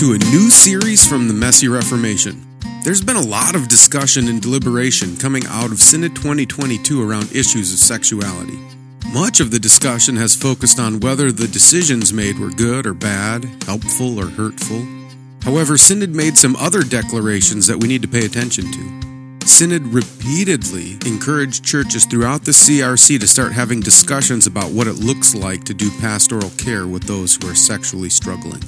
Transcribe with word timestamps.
to 0.00 0.14
a 0.14 0.18
new 0.32 0.48
series 0.48 1.06
from 1.06 1.28
the 1.28 1.34
Messy 1.34 1.68
Reformation. 1.68 2.40
There's 2.84 3.04
been 3.04 3.16
a 3.16 3.20
lot 3.20 3.54
of 3.54 3.68
discussion 3.68 4.28
and 4.28 4.40
deliberation 4.40 5.14
coming 5.18 5.44
out 5.46 5.72
of 5.72 5.78
Synod 5.78 6.16
2022 6.16 7.06
around 7.06 7.36
issues 7.36 7.70
of 7.70 7.78
sexuality. 7.78 8.58
Much 9.12 9.40
of 9.40 9.50
the 9.50 9.58
discussion 9.58 10.16
has 10.16 10.34
focused 10.34 10.80
on 10.80 11.00
whether 11.00 11.30
the 11.30 11.46
decisions 11.46 12.14
made 12.14 12.38
were 12.38 12.48
good 12.48 12.86
or 12.86 12.94
bad, 12.94 13.44
helpful 13.66 14.18
or 14.18 14.28
hurtful. 14.28 14.86
However, 15.42 15.76
Synod 15.76 16.14
made 16.14 16.38
some 16.38 16.56
other 16.56 16.82
declarations 16.82 17.66
that 17.66 17.76
we 17.76 17.86
need 17.86 18.00
to 18.00 18.08
pay 18.08 18.24
attention 18.24 18.72
to. 18.72 19.46
Synod 19.46 19.84
repeatedly 19.88 20.92
encouraged 21.04 21.62
churches 21.62 22.06
throughout 22.06 22.44
the 22.46 22.52
CRC 22.52 23.20
to 23.20 23.28
start 23.28 23.52
having 23.52 23.80
discussions 23.80 24.46
about 24.46 24.72
what 24.72 24.86
it 24.86 24.94
looks 24.94 25.34
like 25.34 25.64
to 25.64 25.74
do 25.74 25.90
pastoral 26.00 26.48
care 26.56 26.86
with 26.86 27.02
those 27.02 27.36
who 27.36 27.50
are 27.50 27.54
sexually 27.54 28.08
struggling. 28.08 28.62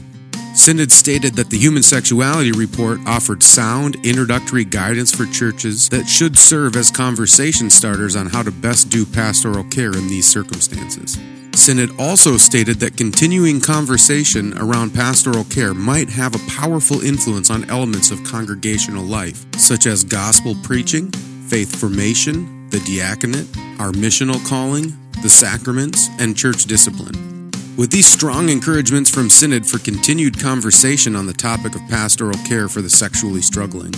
Synod 0.54 0.92
stated 0.92 1.34
that 1.34 1.48
the 1.48 1.58
Human 1.58 1.82
Sexuality 1.82 2.52
Report 2.52 3.00
offered 3.06 3.42
sound 3.42 3.96
introductory 4.04 4.64
guidance 4.64 5.10
for 5.10 5.24
churches 5.26 5.88
that 5.88 6.06
should 6.06 6.36
serve 6.36 6.76
as 6.76 6.90
conversation 6.90 7.70
starters 7.70 8.14
on 8.16 8.26
how 8.26 8.42
to 8.42 8.52
best 8.52 8.90
do 8.90 9.06
pastoral 9.06 9.64
care 9.64 9.92
in 9.92 10.08
these 10.08 10.28
circumstances. 10.28 11.18
Synod 11.54 11.98
also 11.98 12.36
stated 12.36 12.80
that 12.80 12.96
continuing 12.96 13.60
conversation 13.60 14.56
around 14.58 14.94
pastoral 14.94 15.44
care 15.44 15.74
might 15.74 16.10
have 16.10 16.34
a 16.34 16.50
powerful 16.50 17.00
influence 17.00 17.50
on 17.50 17.68
elements 17.70 18.10
of 18.10 18.22
congregational 18.22 19.04
life, 19.04 19.44
such 19.56 19.86
as 19.86 20.04
gospel 20.04 20.54
preaching, 20.62 21.10
faith 21.48 21.74
formation, 21.74 22.68
the 22.70 22.78
diaconate, 22.80 23.48
our 23.80 23.92
missional 23.92 24.44
calling, 24.46 24.92
the 25.22 25.30
sacraments, 25.30 26.08
and 26.18 26.36
church 26.36 26.66
discipline. 26.66 27.31
With 27.74 27.90
these 27.90 28.06
strong 28.06 28.50
encouragements 28.50 29.08
from 29.08 29.30
Synod 29.30 29.66
for 29.66 29.78
continued 29.78 30.38
conversation 30.38 31.16
on 31.16 31.24
the 31.24 31.32
topic 31.32 31.74
of 31.74 31.80
pastoral 31.88 32.36
care 32.46 32.68
for 32.68 32.82
the 32.82 32.90
sexually 32.90 33.40
struggling, 33.40 33.92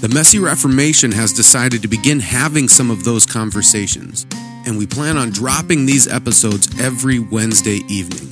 the 0.00 0.10
Messy 0.12 0.40
Reformation 0.40 1.12
has 1.12 1.32
decided 1.32 1.80
to 1.82 1.88
begin 1.88 2.18
having 2.18 2.68
some 2.68 2.90
of 2.90 3.04
those 3.04 3.24
conversations, 3.24 4.26
and 4.66 4.76
we 4.76 4.84
plan 4.84 5.16
on 5.16 5.30
dropping 5.30 5.86
these 5.86 6.08
episodes 6.08 6.68
every 6.80 7.20
Wednesday 7.20 7.78
evening. 7.88 8.28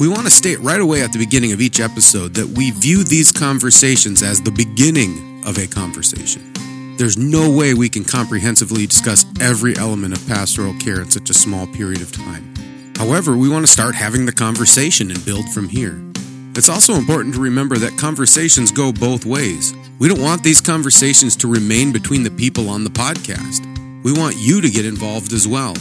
We 0.00 0.08
want 0.08 0.24
to 0.24 0.30
state 0.30 0.58
right 0.58 0.80
away 0.80 1.02
at 1.02 1.12
the 1.12 1.20
beginning 1.20 1.52
of 1.52 1.60
each 1.60 1.78
episode 1.78 2.34
that 2.34 2.48
we 2.48 2.72
view 2.72 3.04
these 3.04 3.30
conversations 3.30 4.20
as 4.24 4.42
the 4.42 4.50
beginning 4.50 5.44
of 5.46 5.58
a 5.58 5.68
conversation. 5.68 6.52
There's 6.96 7.16
no 7.16 7.56
way 7.56 7.72
we 7.74 7.88
can 7.88 8.02
comprehensively 8.02 8.88
discuss 8.88 9.24
every 9.40 9.76
element 9.76 10.16
of 10.18 10.26
pastoral 10.26 10.74
care 10.80 11.00
in 11.00 11.10
such 11.10 11.30
a 11.30 11.34
small 11.34 11.68
period 11.68 12.02
of 12.02 12.10
time. 12.10 12.52
However, 12.96 13.36
we 13.36 13.48
want 13.48 13.66
to 13.66 13.72
start 13.72 13.94
having 13.94 14.26
the 14.26 14.32
conversation 14.32 15.10
and 15.10 15.24
build 15.24 15.48
from 15.52 15.68
here. 15.68 16.02
It's 16.56 16.68
also 16.68 16.94
important 16.94 17.34
to 17.34 17.40
remember 17.40 17.76
that 17.78 17.98
conversations 17.98 18.70
go 18.70 18.92
both 18.92 19.26
ways. 19.26 19.74
We 19.98 20.08
don't 20.08 20.22
want 20.22 20.42
these 20.42 20.60
conversations 20.60 21.34
to 21.36 21.48
remain 21.48 21.92
between 21.92 22.22
the 22.22 22.30
people 22.30 22.68
on 22.68 22.84
the 22.84 22.90
podcast. 22.90 23.64
We 24.04 24.12
want 24.12 24.36
you 24.36 24.60
to 24.60 24.70
get 24.70 24.84
involved 24.84 25.32
as 25.32 25.48
well. 25.48 25.74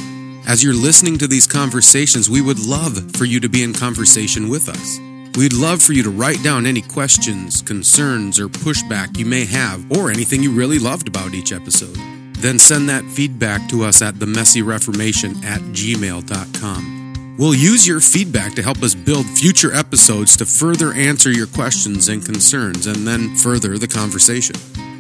As 0.48 0.64
you're 0.64 0.74
listening 0.74 1.18
to 1.20 1.28
these 1.28 1.48
conversations, 1.48 2.30
we 2.30 2.42
would 2.42 2.60
love 2.60 3.16
for 3.16 3.26
you 3.26 3.40
to 3.40 3.50
be 3.50 3.64
in 3.64 3.74
conversation 3.74 4.50
with 4.50 4.68
us. 4.68 5.00
We'd 5.38 5.54
love 5.54 5.82
for 5.82 5.94
you 5.94 6.04
to 6.04 6.10
write 6.10 6.44
down 6.44 6.66
any 6.66 6.82
questions, 6.82 7.62
concerns, 7.62 8.40
or 8.40 8.48
pushback 8.48 9.18
you 9.18 9.26
may 9.26 9.46
have, 9.46 9.92
or 9.92 10.10
anything 10.10 10.44
you 10.44 10.52
really 10.52 10.80
loved 10.80 11.08
about 11.08 11.34
each 11.34 11.52
episode. 11.52 11.98
Then 12.38 12.60
send 12.60 12.90
that 12.90 13.06
feedback 13.06 13.70
to 13.70 13.84
us 13.84 14.02
at 14.02 14.16
themessyreformation 14.16 15.44
at 15.44 15.62
gmail.com. 15.62 17.03
We'll 17.38 17.56
use 17.56 17.88
your 17.88 18.00
feedback 18.00 18.54
to 18.56 18.62
help 18.62 18.84
us 18.84 18.94
build 18.94 19.26
future 19.26 19.74
episodes 19.74 20.38
to 20.38 20.46
further 20.46 20.94
answer 20.94 21.32
your 21.32 21.48
questions 21.48 22.08
and 22.08 22.24
concerns 22.24 22.86
and 22.86 23.08
then 23.08 23.36
further 23.36 23.80
the 23.80 23.88
conversation. 23.88 24.56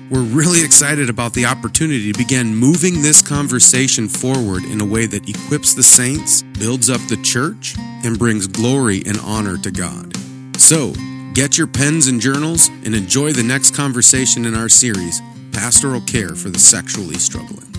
We're 0.09 0.23
really 0.23 0.63
excited 0.63 1.11
about 1.11 1.33
the 1.33 1.45
opportunity 1.45 2.11
to 2.11 2.17
begin 2.17 2.55
moving 2.55 3.03
this 3.03 3.21
conversation 3.21 4.07
forward 4.07 4.63
in 4.63 4.81
a 4.81 4.85
way 4.85 5.05
that 5.05 5.29
equips 5.29 5.75
the 5.75 5.83
saints, 5.83 6.41
builds 6.59 6.89
up 6.89 7.01
the 7.01 7.21
church, 7.21 7.75
and 8.03 8.17
brings 8.17 8.47
glory 8.47 9.03
and 9.05 9.19
honor 9.19 9.57
to 9.59 9.69
God. 9.69 10.15
So, 10.57 10.93
get 11.33 11.57
your 11.57 11.67
pens 11.67 12.07
and 12.07 12.19
journals 12.19 12.69
and 12.83 12.95
enjoy 12.95 13.33
the 13.33 13.43
next 13.43 13.75
conversation 13.75 14.45
in 14.45 14.55
our 14.55 14.69
series, 14.69 15.21
Pastoral 15.51 16.01
Care 16.01 16.33
for 16.33 16.49
the 16.49 16.59
Sexually 16.59 17.15
Struggling. 17.15 17.72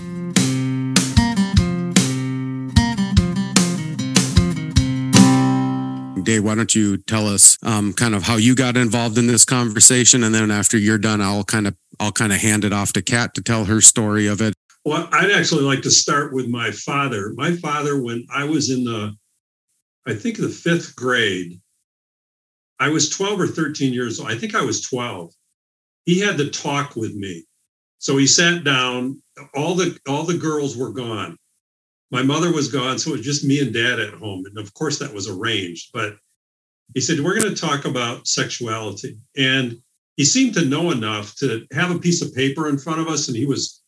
Dave, 6.25 6.43
why 6.43 6.55
don't 6.55 6.73
you 6.73 6.97
tell 6.97 7.27
us 7.27 7.57
um, 7.63 7.93
kind 7.93 8.15
of 8.15 8.23
how 8.23 8.35
you 8.35 8.55
got 8.55 8.75
involved 8.75 9.17
in 9.17 9.27
this 9.27 9.45
conversation, 9.45 10.23
and 10.23 10.33
then 10.33 10.49
after 10.49 10.77
you're 10.77 10.97
done, 10.97 11.21
I'll 11.21 11.43
kind 11.43 11.67
of 11.67 11.75
I'll 11.99 12.11
kind 12.11 12.33
of 12.33 12.39
hand 12.39 12.65
it 12.65 12.73
off 12.73 12.93
to 12.93 13.01
Kat 13.01 13.35
to 13.35 13.41
tell 13.41 13.65
her 13.65 13.79
story 13.79 14.27
of 14.27 14.41
it. 14.41 14.55
Well, 14.83 15.07
I'd 15.11 15.31
actually 15.31 15.63
like 15.63 15.83
to 15.83 15.91
start 15.91 16.33
with 16.33 16.47
my 16.47 16.71
father. 16.71 17.33
My 17.35 17.55
father, 17.55 18.01
when 18.01 18.25
I 18.33 18.43
was 18.43 18.69
in 18.69 18.83
the, 18.83 19.15
I 20.05 20.13
think 20.13 20.37
the 20.37 20.49
fifth 20.49 20.95
grade, 20.95 21.59
I 22.79 22.89
was 22.89 23.09
12 23.09 23.39
or 23.39 23.47
13 23.47 23.93
years 23.93 24.19
old. 24.19 24.29
I 24.29 24.37
think 24.37 24.55
I 24.55 24.61
was 24.61 24.81
12. 24.81 25.31
He 26.05 26.19
had 26.19 26.37
to 26.37 26.49
talk 26.49 26.95
with 26.95 27.15
me. 27.15 27.45
So 27.99 28.17
he 28.17 28.27
sat 28.27 28.63
down. 28.63 29.21
All 29.55 29.75
the 29.75 29.97
all 30.07 30.23
the 30.23 30.37
girls 30.37 30.75
were 30.75 30.91
gone 30.91 31.37
my 32.11 32.21
mother 32.21 32.51
was 32.51 32.71
gone, 32.71 32.99
so 32.99 33.11
it 33.11 33.17
was 33.17 33.25
just 33.25 33.43
me 33.43 33.59
and 33.59 33.73
dad 33.73 33.99
at 33.99 34.13
home. 34.13 34.45
And 34.45 34.57
of 34.57 34.73
course, 34.73 34.99
that 34.99 35.13
was 35.13 35.27
arranged. 35.27 35.89
But 35.93 36.17
he 36.93 37.01
said, 37.01 37.19
We're 37.19 37.39
going 37.39 37.53
to 37.53 37.59
talk 37.59 37.85
about 37.85 38.27
sexuality. 38.27 39.17
And 39.37 39.77
he 40.15 40.23
seemed 40.23 40.53
to 40.53 40.65
know 40.65 40.91
enough 40.91 41.35
to 41.37 41.65
have 41.73 41.91
a 41.91 41.99
piece 41.99 42.21
of 42.21 42.33
paper 42.33 42.69
in 42.69 42.77
front 42.77 43.01
of 43.01 43.07
us, 43.07 43.27
and 43.27 43.35
he 43.35 43.45
was 43.45 43.81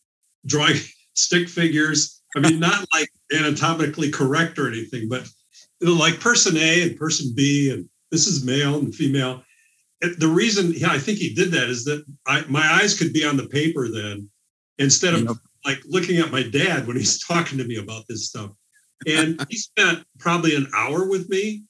drawing 0.46 0.78
stick 1.14 1.48
figures. 1.48 2.22
I 2.36 2.40
mean, 2.40 2.60
not 2.60 2.86
like 2.94 3.10
anatomically 3.34 4.12
correct 4.12 4.58
or 4.60 4.68
anything, 4.68 5.08
but 5.10 5.28
like 5.82 6.20
person 6.20 6.58
A 6.58 6.84
and 6.84 6.98
person 6.98 7.34
B, 7.36 7.72
and 7.72 7.88
this 8.12 8.28
is 8.28 8.44
male 8.44 8.80
and 8.80 8.94
female. 8.94 9.44
The 10.02 10.28
reason 10.28 10.74
yeah, 10.76 10.92
I 10.92 11.00
think 11.00 11.18
he 11.18 11.34
did 11.34 11.52
that 11.52 11.70
is 11.70 11.86
that 11.86 12.04
I, 12.28 12.44
my 12.48 12.66
eyes 12.74 12.98
could 12.98 13.14
be 13.14 13.26
on 13.26 13.38
the 13.38 13.48
paper 13.48 13.88
then 13.90 14.30
instead 14.78 15.16
of 15.16 15.40
like 15.68 15.80
looking 15.86 16.18
at 16.18 16.32
my 16.32 16.42
dad 16.42 16.88
when 16.88 16.98
he's 16.98 17.24
talking 17.28 17.58
to 17.60 17.66
me 17.66 17.78
about 17.78 18.06
this 18.08 18.28
stuff. 18.28 18.52
And 19.06 19.46
he 19.50 19.58
spent 19.58 20.04
probably 20.18 20.56
an 20.56 20.68
hour 20.76 21.08
with 21.08 21.30
me. 21.30 21.64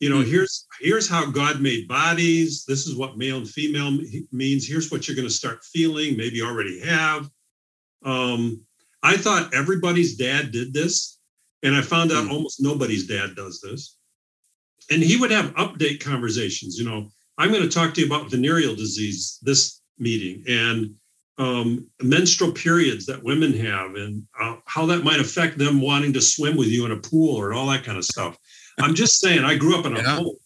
You 0.00 0.10
know, 0.10 0.16
mm-hmm. 0.16 0.30
here's 0.30 0.66
here's 0.80 1.08
how 1.08 1.30
God 1.30 1.60
made 1.60 1.86
bodies. 1.86 2.64
This 2.66 2.88
is 2.88 2.96
what 2.96 3.16
male 3.16 3.36
and 3.36 3.48
female 3.48 3.96
means. 4.32 4.66
Here's 4.66 4.90
what 4.90 5.06
you're 5.06 5.14
going 5.14 5.28
to 5.28 5.32
start 5.32 5.62
feeling. 5.72 6.16
Maybe 6.16 6.42
already 6.42 6.80
have. 6.80 7.28
Um, 8.04 8.62
I 9.04 9.16
thought 9.16 9.54
everybody's 9.54 10.16
dad 10.16 10.50
did 10.50 10.74
this, 10.74 11.20
and 11.62 11.76
I 11.76 11.82
found 11.82 12.10
out 12.10 12.24
mm-hmm. 12.24 12.32
almost 12.32 12.60
nobody's 12.60 13.06
dad 13.06 13.36
does 13.36 13.60
this. 13.60 13.96
And 14.90 15.00
he 15.00 15.16
would 15.16 15.30
have 15.30 15.54
update 15.54 16.00
conversations. 16.00 16.76
You 16.76 16.84
know, 16.84 17.08
I'm 17.38 17.52
going 17.52 17.62
to 17.62 17.68
talk 17.68 17.94
to 17.94 18.00
you 18.00 18.06
about 18.08 18.28
venereal 18.28 18.74
disease 18.74 19.38
this 19.42 19.82
meeting, 19.98 20.42
and 20.48 20.96
um, 21.38 21.86
menstrual 22.02 22.52
periods 22.52 23.06
that 23.06 23.22
women 23.22 23.52
have 23.54 23.94
and 23.94 24.26
uh, 24.38 24.56
how 24.66 24.86
that 24.86 25.04
might 25.04 25.20
affect 25.20 25.58
them 25.58 25.80
wanting 25.80 26.12
to 26.12 26.20
swim 26.20 26.56
with 26.56 26.68
you 26.68 26.84
in 26.84 26.92
a 26.92 26.96
pool 26.96 27.36
or 27.36 27.52
all 27.52 27.66
that 27.68 27.84
kind 27.84 27.98
of 27.98 28.04
stuff. 28.04 28.36
I'm 28.80 28.94
just 28.94 29.20
saying, 29.20 29.44
I 29.44 29.56
grew 29.56 29.78
up 29.78 29.86
in 29.86 29.96
a 29.96 30.02
yeah. 30.02 30.16
home 30.16 30.36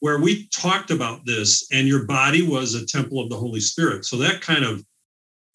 where 0.00 0.20
we 0.20 0.46
talked 0.48 0.90
about 0.90 1.24
this, 1.26 1.66
and 1.72 1.88
your 1.88 2.04
body 2.04 2.46
was 2.46 2.74
a 2.74 2.86
temple 2.86 3.20
of 3.20 3.30
the 3.30 3.36
Holy 3.36 3.60
Spirit. 3.60 4.04
So 4.04 4.16
that 4.18 4.40
kind 4.40 4.64
of 4.64 4.84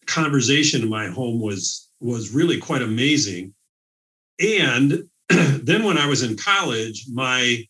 conversation 0.06 0.82
in 0.82 0.88
my 0.88 1.06
home 1.06 1.40
was 1.40 1.90
was 2.00 2.34
really 2.34 2.58
quite 2.58 2.82
amazing. 2.82 3.54
And 4.38 5.04
then 5.28 5.84
when 5.84 5.96
I 5.96 6.06
was 6.06 6.22
in 6.22 6.36
college, 6.36 7.06
my 7.10 7.64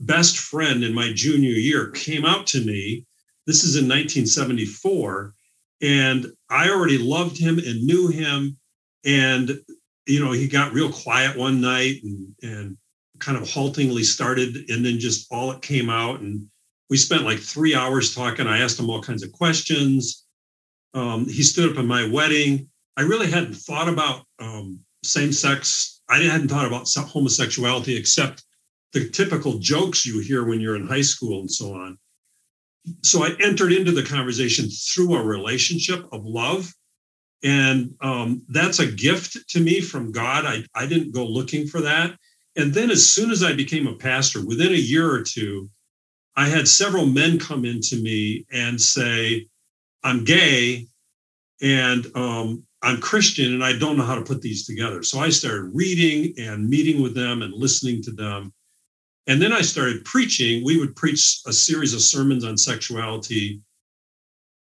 best 0.00 0.38
friend 0.38 0.84
in 0.84 0.94
my 0.94 1.12
junior 1.14 1.52
year 1.52 1.90
came 1.90 2.24
out 2.24 2.46
to 2.48 2.64
me. 2.64 3.06
This 3.46 3.64
is 3.64 3.76
in 3.76 3.84
1974 3.84 5.32
and 5.80 6.26
I 6.50 6.70
already 6.70 6.98
loved 6.98 7.38
him 7.38 7.58
and 7.58 7.84
knew 7.84 8.08
him. 8.08 8.56
And, 9.04 9.60
you 10.06 10.24
know, 10.24 10.32
he 10.32 10.48
got 10.48 10.72
real 10.72 10.90
quiet 10.90 11.36
one 11.36 11.60
night 11.60 11.96
and, 12.02 12.34
and 12.42 12.76
kind 13.18 13.38
of 13.38 13.48
haltingly 13.48 14.02
started. 14.02 14.70
And 14.70 14.84
then 14.84 14.98
just 14.98 15.26
all 15.30 15.50
it 15.52 15.62
came 15.62 15.88
out. 15.88 16.20
And 16.20 16.46
we 16.90 16.96
spent 16.96 17.24
like 17.24 17.38
three 17.38 17.74
hours 17.74 18.14
talking. 18.14 18.46
I 18.46 18.60
asked 18.60 18.78
him 18.78 18.90
all 18.90 19.02
kinds 19.02 19.22
of 19.22 19.32
questions. 19.32 20.24
Um, 20.94 21.26
he 21.26 21.42
stood 21.42 21.70
up 21.70 21.78
at 21.78 21.84
my 21.84 22.08
wedding. 22.08 22.68
I 22.96 23.02
really 23.02 23.30
hadn't 23.30 23.54
thought 23.54 23.88
about 23.88 24.22
um, 24.40 24.80
same 25.04 25.32
sex. 25.32 26.00
I 26.08 26.18
hadn't 26.18 26.48
thought 26.48 26.66
about 26.66 26.88
homosexuality 26.88 27.96
except 27.96 28.42
the 28.92 29.08
typical 29.10 29.58
jokes 29.58 30.06
you 30.06 30.20
hear 30.20 30.44
when 30.44 30.60
you're 30.60 30.74
in 30.74 30.86
high 30.86 31.02
school 31.02 31.40
and 31.40 31.50
so 31.50 31.74
on 31.74 31.98
so 33.02 33.24
I 33.24 33.30
entered 33.40 33.72
into 33.72 33.92
the 33.92 34.02
conversation 34.02 34.68
through 34.68 35.16
a 35.16 35.22
relationship 35.22 36.06
of 36.12 36.24
love. 36.24 36.72
And 37.44 37.94
um, 38.00 38.42
that's 38.48 38.80
a 38.80 38.90
gift 38.90 39.36
to 39.50 39.60
me 39.60 39.80
from 39.80 40.10
God. 40.10 40.44
I, 40.44 40.64
I 40.74 40.86
didn't 40.86 41.14
go 41.14 41.24
looking 41.24 41.66
for 41.66 41.80
that. 41.82 42.16
And 42.56 42.74
then, 42.74 42.90
as 42.90 43.08
soon 43.08 43.30
as 43.30 43.44
I 43.44 43.52
became 43.52 43.86
a 43.86 43.94
pastor, 43.94 44.44
within 44.44 44.72
a 44.72 44.76
year 44.76 45.08
or 45.08 45.22
two, 45.22 45.70
I 46.34 46.48
had 46.48 46.66
several 46.66 47.06
men 47.06 47.38
come 47.38 47.64
into 47.64 47.96
me 47.96 48.44
and 48.52 48.80
say, 48.80 49.46
I'm 50.02 50.24
gay 50.24 50.86
and 51.60 52.06
um, 52.14 52.64
I'm 52.82 53.00
Christian 53.00 53.54
and 53.54 53.64
I 53.64 53.76
don't 53.76 53.96
know 53.96 54.04
how 54.04 54.14
to 54.14 54.24
put 54.24 54.40
these 54.40 54.66
together. 54.66 55.02
So 55.02 55.18
I 55.18 55.30
started 55.30 55.70
reading 55.74 56.34
and 56.38 56.68
meeting 56.68 57.02
with 57.02 57.14
them 57.14 57.42
and 57.42 57.52
listening 57.52 58.02
to 58.04 58.12
them. 58.12 58.52
And 59.28 59.42
then 59.42 59.52
I 59.52 59.60
started 59.60 60.06
preaching. 60.06 60.64
We 60.64 60.78
would 60.78 60.96
preach 60.96 61.42
a 61.46 61.52
series 61.52 61.92
of 61.92 62.00
sermons 62.00 62.44
on 62.44 62.56
sexuality, 62.56 63.60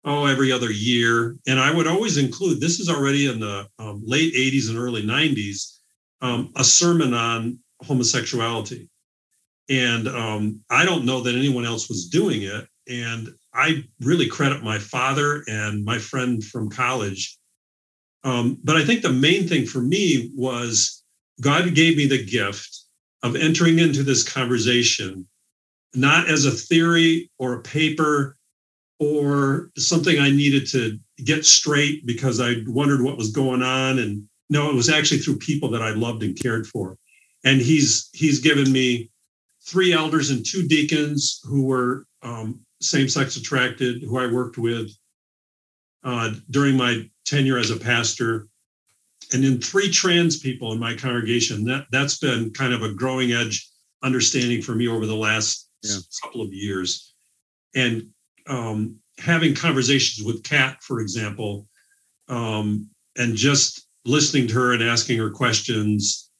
oh, 0.05 0.25
every 0.25 0.49
other 0.49 0.71
year. 0.71 1.35
And 1.45 1.59
I 1.59 1.71
would 1.71 1.87
always 1.87 2.17
include 2.17 2.61
this 2.61 2.79
is 2.79 2.89
already 2.89 3.29
in 3.29 3.41
the 3.41 3.67
um, 3.79 4.01
late 4.03 4.33
80s 4.33 4.69
and 4.69 4.77
early 4.77 5.03
90s 5.03 5.79
um, 6.21 6.53
a 6.55 6.63
sermon 6.63 7.13
on 7.13 7.59
homosexuality. 7.83 8.89
And 9.69 10.07
um, 10.07 10.61
I 10.69 10.85
don't 10.85 11.05
know 11.05 11.19
that 11.21 11.35
anyone 11.35 11.65
else 11.65 11.89
was 11.89 12.07
doing 12.07 12.43
it. 12.43 12.65
And 12.87 13.29
I 13.53 13.83
really 13.99 14.27
credit 14.27 14.63
my 14.63 14.79
father 14.79 15.43
and 15.47 15.83
my 15.83 15.97
friend 15.97 16.41
from 16.41 16.69
college. 16.69 17.37
Um, 18.23 18.57
but 18.63 18.77
I 18.77 18.85
think 18.85 19.01
the 19.01 19.11
main 19.11 19.47
thing 19.47 19.65
for 19.65 19.81
me 19.81 20.31
was 20.33 21.03
God 21.41 21.75
gave 21.75 21.97
me 21.97 22.07
the 22.07 22.23
gift 22.23 22.84
of 23.25 23.35
entering 23.35 23.79
into 23.79 24.03
this 24.03 24.21
conversation, 24.21 25.27
not 25.95 26.29
as 26.29 26.45
a 26.45 26.51
theory 26.51 27.31
or 27.39 27.53
a 27.53 27.61
paper 27.61 28.37
or 28.99 29.71
something 29.77 30.19
I 30.19 30.29
needed 30.29 30.67
to 30.69 30.99
get 31.23 31.43
straight 31.43 32.05
because 32.05 32.39
I 32.39 32.57
wondered 32.67 33.01
what 33.01 33.17
was 33.17 33.31
going 33.31 33.63
on. 33.63 33.97
And 33.97 34.27
no, 34.51 34.69
it 34.69 34.75
was 34.75 34.89
actually 34.89 35.21
through 35.21 35.37
people 35.37 35.69
that 35.71 35.81
I 35.81 35.89
loved 35.89 36.21
and 36.21 36.39
cared 36.39 36.67
for. 36.67 36.97
And 37.43 37.59
he's 37.59 38.09
he's 38.13 38.39
given 38.39 38.71
me 38.71 39.09
three 39.65 39.91
elders 39.91 40.29
and 40.29 40.45
two 40.45 40.67
deacons 40.67 41.41
who 41.43 41.63
were 41.63 42.05
um, 42.21 42.59
same-sex 42.79 43.37
attracted, 43.37 44.03
who 44.03 44.19
I 44.19 44.31
worked 44.31 44.59
with 44.59 44.91
uh, 46.03 46.31
during 46.51 46.77
my 46.77 47.09
tenure 47.25 47.57
as 47.57 47.71
a 47.71 47.77
pastor, 47.77 48.47
and 49.35 49.43
then 49.43 49.59
three 49.59 49.91
trans 49.91 50.39
people 50.39 50.71
in 50.71 50.79
my 50.79 50.95
congregation. 50.95 51.65
That 51.65 51.87
that's 51.91 52.17
been 52.19 52.51
kind 52.51 52.73
of 52.73 52.83
a 52.83 52.93
growing 52.93 53.33
edge 53.33 53.69
understanding 54.01 54.61
for 54.61 54.73
me 54.73 54.87
over 54.87 55.05
the 55.05 55.15
last 55.15 55.69
yeah. 55.83 55.97
couple 56.23 56.41
of 56.41 56.53
years, 56.53 57.13
and 57.75 58.07
um, 58.47 58.95
having 59.17 59.53
conversations 59.53 60.25
with 60.25 60.41
Kat, 60.43 60.81
for 60.81 61.01
example, 61.01 61.67
um, 62.29 62.89
and 63.17 63.35
just 63.35 63.87
listening 64.05 64.47
to 64.47 64.53
her 64.53 64.71
and 64.71 64.81
asking 64.81 65.17
her 65.17 65.31
questions 65.31 66.31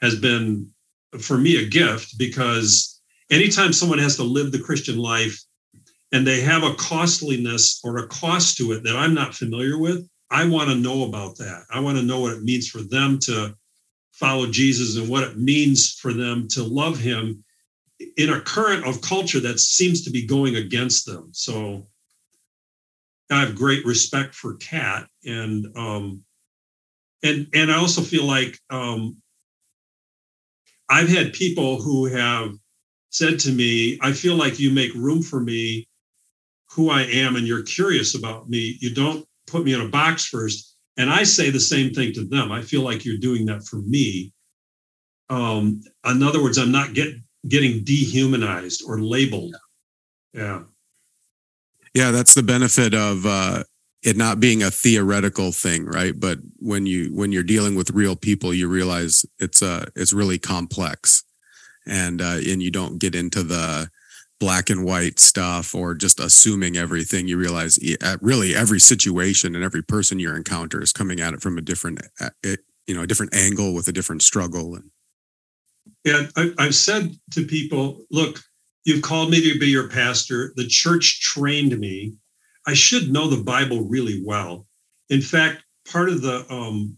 has 0.00 0.14
been 0.14 0.70
for 1.18 1.36
me 1.36 1.56
a 1.56 1.68
gift 1.68 2.16
because 2.16 3.00
anytime 3.28 3.72
someone 3.72 3.98
has 3.98 4.14
to 4.16 4.22
live 4.22 4.52
the 4.52 4.58
Christian 4.60 4.98
life 4.98 5.36
and 6.12 6.24
they 6.24 6.42
have 6.42 6.62
a 6.62 6.74
costliness 6.74 7.80
or 7.82 7.98
a 7.98 8.06
cost 8.06 8.56
to 8.58 8.70
it 8.70 8.84
that 8.84 8.94
I'm 8.94 9.14
not 9.14 9.34
familiar 9.34 9.78
with, 9.78 10.08
I 10.30 10.48
want 10.48 10.70
to 10.70 10.76
know 10.76 11.04
about 11.04 11.38
that. 11.38 11.64
I 11.70 11.80
want 11.80 11.98
to 11.98 12.04
know 12.04 12.20
what 12.20 12.32
it 12.32 12.42
means 12.42 12.68
for 12.68 12.82
them 12.82 13.18
to 13.20 13.54
follow 14.12 14.46
Jesus 14.46 14.96
and 14.96 15.08
what 15.08 15.24
it 15.24 15.36
means 15.36 15.92
for 15.92 16.12
them 16.12 16.48
to 16.48 16.62
love 16.62 16.98
him 16.98 17.44
in 18.16 18.30
a 18.30 18.40
current 18.40 18.86
of 18.86 19.00
culture 19.00 19.40
that 19.40 19.60
seems 19.60 20.04
to 20.04 20.10
be 20.10 20.26
going 20.26 20.56
against 20.56 21.06
them. 21.06 21.28
So 21.32 21.86
I 23.30 23.40
have 23.40 23.54
great 23.54 23.84
respect 23.84 24.34
for 24.34 24.54
Kat 24.56 25.06
and 25.24 25.66
um 25.76 26.24
and 27.22 27.48
and 27.54 27.72
I 27.72 27.76
also 27.76 28.00
feel 28.02 28.24
like 28.24 28.58
um 28.70 29.16
I've 30.88 31.08
had 31.08 31.32
people 31.32 31.80
who 31.80 32.06
have 32.06 32.52
said 33.10 33.40
to 33.40 33.50
me, 33.50 33.98
I 34.02 34.12
feel 34.12 34.36
like 34.36 34.60
you 34.60 34.70
make 34.70 34.94
room 34.94 35.22
for 35.22 35.40
me 35.40 35.88
who 36.70 36.90
I 36.90 37.02
am 37.02 37.36
and 37.36 37.46
you're 37.46 37.62
curious 37.62 38.14
about 38.14 38.48
me. 38.48 38.76
You 38.80 38.94
don't 38.94 39.26
put 39.46 39.64
me 39.64 39.74
in 39.74 39.80
a 39.80 39.88
box 39.88 40.26
first. 40.26 40.76
And 40.96 41.10
I 41.10 41.24
say 41.24 41.50
the 41.50 41.60
same 41.60 41.92
thing 41.92 42.12
to 42.14 42.24
them. 42.24 42.50
I 42.50 42.62
feel 42.62 42.82
like 42.82 43.04
you're 43.04 43.18
doing 43.18 43.46
that 43.46 43.64
for 43.64 43.76
me. 43.76 44.32
Um, 45.28 45.82
in 46.06 46.22
other 46.22 46.42
words, 46.42 46.58
I'm 46.58 46.72
not 46.72 46.94
get, 46.94 47.14
getting 47.48 47.84
dehumanized 47.84 48.82
or 48.86 49.00
labeled. 49.00 49.56
Yeah. 50.32 50.62
Yeah, 51.94 52.10
that's 52.10 52.34
the 52.34 52.42
benefit 52.42 52.94
of 52.94 53.24
uh, 53.24 53.64
it 54.02 54.16
not 54.16 54.38
being 54.38 54.62
a 54.62 54.70
theoretical 54.70 55.50
thing, 55.50 55.86
right? 55.86 56.18
But 56.18 56.38
when 56.58 56.86
you 56.86 57.08
when 57.14 57.32
you're 57.32 57.42
dealing 57.42 57.74
with 57.74 57.90
real 57.90 58.16
people, 58.16 58.52
you 58.52 58.68
realize 58.68 59.24
it's 59.38 59.62
uh 59.62 59.86
it's 59.96 60.12
really 60.12 60.38
complex, 60.38 61.24
and 61.86 62.20
uh, 62.20 62.36
and 62.46 62.62
you 62.62 62.70
don't 62.70 62.98
get 62.98 63.14
into 63.14 63.42
the 63.42 63.88
black 64.38 64.68
and 64.68 64.84
white 64.84 65.18
stuff 65.18 65.74
or 65.74 65.94
just 65.94 66.20
assuming 66.20 66.76
everything 66.76 67.26
you 67.26 67.38
realize 67.38 67.78
really 68.20 68.54
every 68.54 68.78
situation 68.78 69.54
and 69.54 69.64
every 69.64 69.82
person 69.82 70.18
you 70.18 70.34
encounter 70.34 70.82
is 70.82 70.92
coming 70.92 71.20
at 71.20 71.32
it 71.32 71.40
from 71.40 71.56
a 71.56 71.62
different 71.62 72.02
you 72.44 72.94
know 72.94 73.02
a 73.02 73.06
different 73.06 73.34
angle 73.34 73.72
with 73.72 73.88
a 73.88 73.92
different 73.92 74.20
struggle 74.20 74.74
and 74.74 74.90
yeah 76.04 76.26
i've 76.58 76.74
said 76.74 77.14
to 77.30 77.46
people 77.46 78.04
look 78.10 78.40
you've 78.86 79.02
called 79.02 79.30
me 79.30 79.52
to 79.52 79.58
be 79.58 79.66
your 79.66 79.88
pastor. 79.88 80.52
The 80.56 80.66
church 80.66 81.20
trained 81.20 81.78
me. 81.78 82.14
I 82.66 82.72
should 82.72 83.12
know 83.12 83.28
the 83.28 83.42
bible 83.42 83.82
really 83.82 84.22
well. 84.24 84.66
In 85.10 85.20
fact 85.20 85.62
part 85.92 86.08
of 86.08 86.22
the 86.22 86.50
um, 86.50 86.96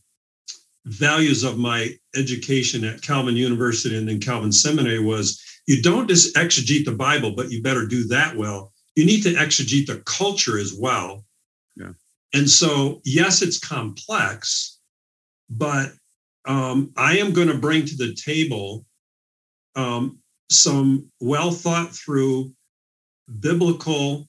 values 0.85 1.43
of 1.43 1.59
my 1.59 1.91
education 2.15 2.85
at 2.85 3.03
calvin 3.03 3.37
university 3.37 3.97
and 3.99 4.09
then 4.09 4.21
calvin 4.21 4.53
seminary 4.53 5.01
was 5.01 5.43
you 5.69 5.83
don't 5.83 6.09
just 6.09 6.35
exegete 6.35 6.87
the 6.87 6.93
Bible, 6.93 7.33
but 7.33 7.51
you 7.51 7.63
better 7.63 7.85
do 7.85 8.09
that 8.09 8.35
well. 8.35 8.73
You 8.97 9.05
need 9.05 9.23
to 9.25 9.35
exegete 9.35 9.87
the 9.87 9.99
culture 10.07 10.59
as 10.59 10.73
well. 10.73 11.27
Yeah. 11.77 11.93
And 12.33 12.49
so, 12.49 13.03
yes, 13.05 13.43
it's 13.43 13.59
complex, 13.59 14.79
but 15.51 15.93
um, 16.47 16.91
I 16.97 17.19
am 17.19 17.35
going 17.35 17.49
to 17.49 17.59
bring 17.59 17.85
to 17.85 17.97
the 17.97 18.15
table 18.15 18.87
um, 19.77 20.21
some 20.51 21.11
well 21.21 21.51
thought 21.51 21.95
through 21.95 22.51
biblical 23.39 24.27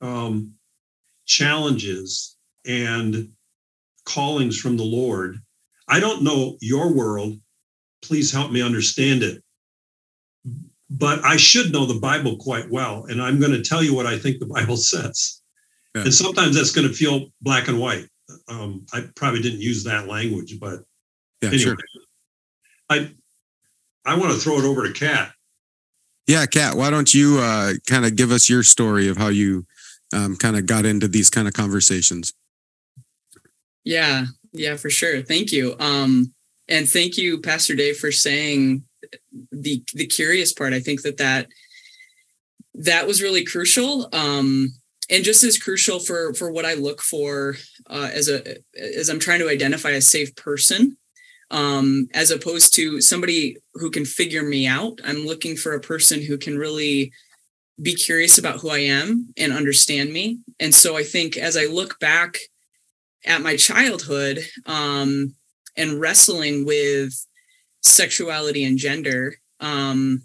um, 0.00 0.54
challenges 1.26 2.36
and 2.64 3.30
callings 4.04 4.56
from 4.56 4.76
the 4.76 4.84
Lord. 4.84 5.40
I 5.88 5.98
don't 5.98 6.22
know 6.22 6.56
your 6.60 6.94
world. 6.94 7.40
Please 8.00 8.30
help 8.30 8.52
me 8.52 8.62
understand 8.62 9.24
it 9.24 9.42
but 10.90 11.24
I 11.24 11.36
should 11.36 11.72
know 11.72 11.86
the 11.86 12.00
Bible 12.00 12.36
quite 12.36 12.68
well. 12.68 13.04
And 13.04 13.22
I'm 13.22 13.38
going 13.38 13.52
to 13.52 13.62
tell 13.62 13.82
you 13.82 13.94
what 13.94 14.06
I 14.06 14.18
think 14.18 14.40
the 14.40 14.46
Bible 14.46 14.76
says. 14.92 15.40
Yeah. 15.94 16.02
And 16.02 16.14
sometimes 16.14 16.56
that's 16.56 16.72
going 16.72 16.86
to 16.86 16.94
feel 16.94 17.26
black 17.40 17.68
and 17.68 17.78
white. 17.78 18.06
Um, 18.48 18.86
I 18.92 19.04
probably 19.16 19.42
didn't 19.42 19.60
use 19.60 19.84
that 19.84 20.06
language, 20.06 20.58
but 20.60 20.80
yeah, 21.42 21.48
anyway, 21.48 21.62
sure. 21.62 21.76
I 22.88 23.10
I 24.04 24.16
want 24.16 24.32
to 24.32 24.38
throw 24.38 24.58
it 24.58 24.64
over 24.64 24.86
to 24.86 24.92
Kat. 24.92 25.32
Yeah, 26.28 26.46
Kat, 26.46 26.76
why 26.76 26.90
don't 26.90 27.12
you 27.12 27.38
uh, 27.40 27.72
kind 27.88 28.04
of 28.04 28.14
give 28.14 28.30
us 28.30 28.48
your 28.48 28.62
story 28.62 29.08
of 29.08 29.16
how 29.16 29.28
you 29.28 29.66
um, 30.12 30.36
kind 30.36 30.56
of 30.56 30.66
got 30.66 30.84
into 30.84 31.08
these 31.08 31.28
kind 31.28 31.48
of 31.48 31.54
conversations? 31.54 32.32
Yeah, 33.82 34.26
yeah, 34.52 34.76
for 34.76 34.90
sure. 34.90 35.22
Thank 35.22 35.50
you. 35.50 35.74
Um, 35.80 36.32
and 36.68 36.88
thank 36.88 37.16
you, 37.16 37.40
Pastor 37.40 37.74
Dave, 37.74 37.96
for 37.96 38.12
saying 38.12 38.84
the 39.52 39.82
the 39.94 40.06
curious 40.06 40.52
part 40.52 40.72
i 40.72 40.80
think 40.80 41.02
that 41.02 41.18
that 41.18 41.48
that 42.74 43.06
was 43.06 43.22
really 43.22 43.44
crucial 43.44 44.08
um 44.12 44.68
and 45.10 45.24
just 45.24 45.42
as 45.42 45.58
crucial 45.58 45.98
for 45.98 46.34
for 46.34 46.50
what 46.50 46.64
i 46.64 46.74
look 46.74 47.00
for 47.00 47.56
uh, 47.88 48.10
as 48.12 48.28
a 48.28 48.58
as 48.76 49.08
i'm 49.08 49.20
trying 49.20 49.40
to 49.40 49.48
identify 49.48 49.90
a 49.90 50.00
safe 50.00 50.34
person 50.36 50.96
um 51.50 52.08
as 52.14 52.30
opposed 52.30 52.74
to 52.74 53.00
somebody 53.00 53.56
who 53.74 53.90
can 53.90 54.04
figure 54.04 54.42
me 54.42 54.66
out. 54.66 55.00
I'm 55.04 55.26
looking 55.26 55.56
for 55.56 55.74
a 55.74 55.80
person 55.80 56.22
who 56.22 56.38
can 56.38 56.58
really 56.58 57.12
be 57.82 57.94
curious 57.94 58.38
about 58.38 58.60
who 58.60 58.70
i 58.70 58.78
am 58.78 59.32
and 59.36 59.52
understand 59.52 60.12
me. 60.12 60.38
And 60.58 60.74
so 60.74 60.96
i 60.96 61.02
think 61.02 61.36
as 61.36 61.56
i 61.56 61.64
look 61.64 61.98
back 61.98 62.38
at 63.24 63.42
my 63.42 63.56
childhood 63.56 64.40
um 64.66 65.34
and 65.76 66.00
wrestling 66.00 66.64
with 66.66 67.12
sexuality 67.80 68.64
and 68.64 68.78
gender. 68.78 69.34
Um, 69.60 70.22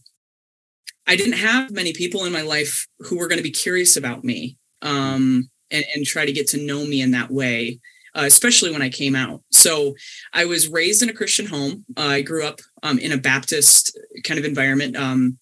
i 1.07 1.15
didn't 1.15 1.33
have 1.33 1.71
many 1.71 1.93
people 1.93 2.25
in 2.25 2.33
my 2.33 2.41
life 2.41 2.87
who 2.99 3.17
were 3.17 3.27
going 3.27 3.37
to 3.37 3.43
be 3.43 3.51
curious 3.51 3.95
about 3.97 4.23
me 4.23 4.57
um, 4.81 5.49
and, 5.71 5.85
and, 5.95 6.05
try 6.05 6.25
to 6.25 6.31
get 6.31 6.47
to 6.47 6.63
know 6.63 6.85
me 6.85 7.01
in 7.01 7.11
that 7.11 7.31
way 7.31 7.79
uh, 8.15 8.23
especially 8.25 8.71
when 8.71 8.81
i 8.81 8.89
came 8.89 9.15
out. 9.15 9.41
So 9.51 9.95
i 10.33 10.45
was 10.45 10.67
raised 10.67 11.01
in 11.01 11.09
a 11.09 11.13
christian 11.13 11.45
home. 11.45 11.85
Uh, 11.97 12.01
i 12.17 12.21
grew 12.21 12.45
up 12.45 12.59
um, 12.83 12.99
in 12.99 13.11
a 13.11 13.17
baptist 13.17 13.97
kind 14.23 14.39
of 14.39 14.45
environment 14.45 14.95
um, 14.95 15.37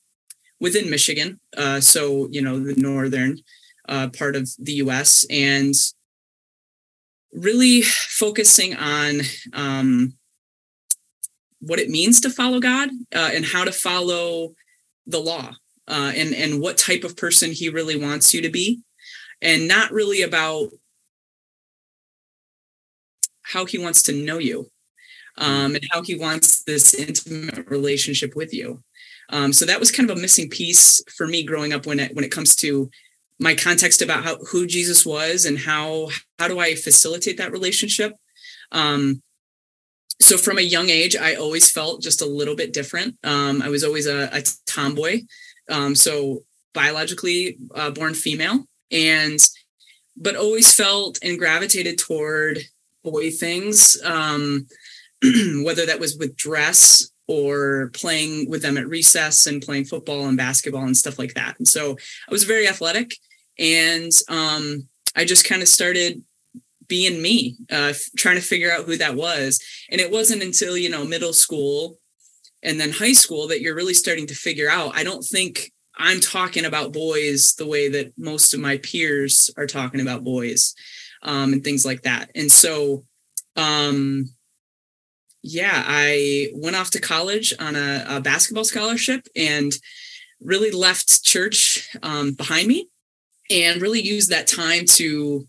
within 0.60 0.90
michigan 0.90 1.40
uh, 1.58 1.80
so 1.80 2.28
you 2.32 2.42
know 2.42 2.60
the 2.60 2.76
northern 2.76 3.38
uh, 3.90 4.08
part 4.18 4.36
of 4.36 4.50
the 4.60 4.76
us 4.76 5.26
and 5.30 5.74
really 7.34 7.82
focusing 7.82 8.76
on 8.76 9.20
um, 9.54 10.14
what 11.66 11.80
it 11.80 11.90
means 11.90 12.22
to 12.22 12.30
follow 12.30 12.60
God 12.60 12.90
uh, 13.16 13.30
and 13.34 13.46
how 13.46 13.64
to 13.64 13.72
follow 13.72 14.54
the 15.06 15.20
law 15.20 15.52
uh, 15.88 16.12
and 16.16 16.34
and 16.34 16.62
what 16.62 16.78
type 16.78 17.04
of 17.04 17.18
person 17.18 17.52
he 17.52 17.70
really 17.70 18.00
wants 18.00 18.34
you 18.34 18.42
to 18.42 18.50
be, 18.50 18.82
and 19.42 19.68
not 19.68 19.92
really 19.92 20.22
about 20.22 20.70
how 23.44 23.66
he 23.66 23.78
wants 23.78 24.02
to 24.04 24.14
know 24.14 24.38
you 24.38 24.70
um, 25.38 25.76
and 25.76 25.86
how 25.92 26.02
he 26.02 26.16
wants 26.16 26.64
this 26.64 26.94
intimate 26.94 27.70
relationship 27.70 28.36
with 28.36 28.54
you. 28.54 28.82
Um, 29.30 29.54
so 29.54 29.66
that 29.66 29.80
was 29.80 29.92
kind 29.92 30.10
of 30.10 30.18
a 30.18 30.22
missing 30.22 30.50
piece 30.50 31.02
for 31.16 31.28
me 31.28 31.44
growing 31.44 31.74
up 31.74 31.86
when 31.86 32.00
it 32.00 32.16
when 32.16 32.26
it 32.26 32.32
comes 32.32 32.56
to 32.58 32.90
my 33.40 33.56
context 33.56 34.02
about 34.02 34.24
how 34.24 34.38
who 34.52 34.68
Jesus 34.68 35.06
was 35.06 35.46
and 35.46 35.58
how 35.58 36.10
how 36.40 36.48
do 36.48 36.60
I 36.60 36.76
facilitate 36.76 37.38
that 37.38 37.52
relationship. 37.52 38.14
Um, 38.72 39.22
so 40.24 40.38
from 40.38 40.58
a 40.58 40.62
young 40.62 40.90
age, 40.90 41.16
I 41.16 41.36
always 41.36 41.70
felt 41.72 42.02
just 42.02 42.22
a 42.22 42.26
little 42.26 42.56
bit 42.56 42.74
different. 42.74 43.18
Um, 43.24 43.62
I 43.62 43.70
was 43.70 43.84
always 43.84 44.08
a, 44.08 44.30
a 44.32 44.44
tomboy, 44.66 45.22
um, 45.70 45.96
so 45.96 46.44
biologically 46.74 47.58
uh, 47.76 47.92
born 47.92 48.14
female, 48.14 48.66
and 48.92 49.40
but 50.16 50.36
always 50.36 50.74
felt 50.74 51.18
and 51.24 51.40
gravitated 51.40 51.98
toward 51.98 52.60
boy 53.04 53.32
things, 53.32 54.00
um, 54.04 54.68
whether 55.64 55.86
that 55.86 56.00
was 56.00 56.18
with 56.18 56.38
dress 56.38 57.10
or 57.28 57.90
playing 57.94 58.50
with 58.50 58.62
them 58.62 58.78
at 58.78 58.88
recess 58.88 59.46
and 59.46 59.62
playing 59.62 59.86
football 59.86 60.28
and 60.28 60.38
basketball 60.38 60.84
and 60.84 60.98
stuff 60.98 61.18
like 61.18 61.34
that. 61.34 61.58
And 61.58 61.68
so 61.68 61.98
I 62.28 62.32
was 62.32 62.44
very 62.44 62.68
athletic, 62.68 63.16
and 63.60 64.12
um, 64.30 64.88
I 65.16 65.26
just 65.26 65.46
kind 65.46 65.62
of 65.62 65.68
started 65.68 66.24
being 66.88 67.22
me, 67.22 67.58
uh, 67.72 67.94
trying 68.18 68.36
to 68.36 68.42
figure 68.42 68.72
out 68.72 68.86
who 68.86 68.98
that 68.98 69.16
was. 69.16 69.62
And 69.90 70.02
it 70.02 70.12
wasn't 70.12 70.44
until, 70.44 70.78
you 70.78 70.90
know, 70.90 71.06
middle 71.06 71.34
school 71.34 71.98
and 72.62 72.80
then 72.80 72.92
high 72.92 73.14
school 73.14 73.48
that 73.48 73.62
you're 73.62 73.76
really 73.76 73.94
starting 73.94 74.28
to 74.28 74.36
figure 74.36 74.70
out. 74.70 74.96
I 74.96 75.04
don't 75.04 75.24
think 75.24 75.72
I'm 75.98 76.20
talking 76.20 76.66
about 76.66 76.94
boys 76.94 77.56
the 77.58 77.68
way 77.68 77.90
that 77.90 78.14
most 78.18 78.54
of 78.54 78.60
my 78.60 78.78
peers 78.78 79.52
are 79.58 79.68
talking 79.68 80.02
about 80.02 80.24
boys 80.24 80.74
um, 81.22 81.54
and 81.54 81.64
things 81.64 81.86
like 81.86 82.04
that. 82.04 82.32
And 82.36 82.52
so, 82.52 83.06
um, 83.56 84.30
yeah, 85.44 85.84
I 85.86 86.50
went 86.56 86.78
off 86.78 86.90
to 86.92 87.02
college 87.02 87.54
on 87.60 87.76
a, 87.76 88.06
a 88.08 88.22
basketball 88.22 88.64
scholarship 88.64 89.28
and 89.36 89.74
really 90.42 90.72
left 90.72 91.24
church 91.24 91.90
um, 92.02 92.32
behind 92.32 92.68
me 92.68 92.90
and 93.50 93.82
really 93.82 94.02
used 94.02 94.30
that 94.30 94.48
time 94.48 94.86
to 94.86 95.48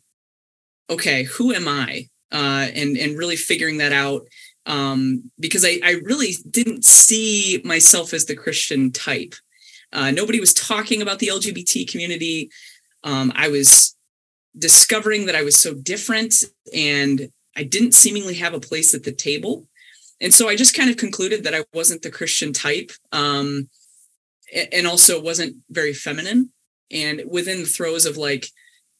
okay, 0.90 1.24
who 1.24 1.52
am 1.52 1.68
I? 1.68 2.08
Uh, 2.32 2.68
and 2.74 2.96
and 2.96 3.16
really 3.16 3.36
figuring 3.36 3.78
that 3.78 3.92
out 3.92 4.22
um, 4.66 5.30
because 5.38 5.64
I, 5.64 5.78
I 5.84 6.00
really 6.02 6.34
didn't 6.50 6.84
see 6.84 7.60
myself 7.64 8.12
as 8.12 8.24
the 8.24 8.34
Christian 8.34 8.90
type. 8.92 9.34
Uh, 9.92 10.10
nobody 10.10 10.40
was 10.40 10.54
talking 10.54 11.02
about 11.02 11.18
the 11.18 11.28
LGBT 11.28 11.90
community. 11.90 12.50
Um, 13.04 13.32
I 13.36 13.48
was 13.48 13.96
discovering 14.56 15.26
that 15.26 15.36
I 15.36 15.42
was 15.42 15.56
so 15.56 15.74
different 15.74 16.34
and 16.74 17.28
I 17.56 17.62
didn't 17.64 17.92
seemingly 17.92 18.34
have 18.34 18.54
a 18.54 18.60
place 18.60 18.94
at 18.94 19.04
the 19.04 19.12
table. 19.12 19.68
And 20.20 20.32
so 20.32 20.48
I 20.48 20.56
just 20.56 20.76
kind 20.76 20.90
of 20.90 20.96
concluded 20.96 21.44
that 21.44 21.54
I 21.54 21.64
wasn't 21.72 22.02
the 22.02 22.10
Christian 22.10 22.52
type 22.52 22.90
um, 23.12 23.68
and 24.72 24.86
also 24.86 25.20
wasn't 25.20 25.56
very 25.70 25.92
feminine. 25.92 26.50
And 26.90 27.22
within 27.28 27.60
the 27.60 27.68
throes 27.68 28.06
of 28.06 28.16
like 28.16 28.46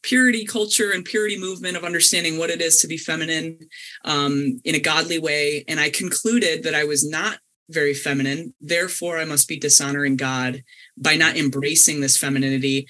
purity 0.05 0.45
culture 0.45 0.91
and 0.91 1.03
purity 1.03 1.37
movement 1.37 1.75
of 1.75 1.83
understanding 1.83 2.37
what 2.37 2.51
it 2.51 2.61
is 2.61 2.79
to 2.79 2.87
be 2.87 2.95
feminine 2.95 3.57
um, 4.05 4.61
in 4.63 4.75
a 4.75 4.79
godly 4.79 5.17
way. 5.17 5.65
And 5.67 5.79
I 5.79 5.89
concluded 5.89 6.63
that 6.63 6.75
I 6.75 6.83
was 6.83 7.07
not 7.09 7.39
very 7.69 7.95
feminine. 7.95 8.53
Therefore, 8.61 9.17
I 9.17 9.25
must 9.25 9.47
be 9.47 9.57
dishonoring 9.57 10.15
God 10.15 10.63
by 10.95 11.15
not 11.15 11.35
embracing 11.35 12.01
this 12.01 12.17
femininity 12.17 12.87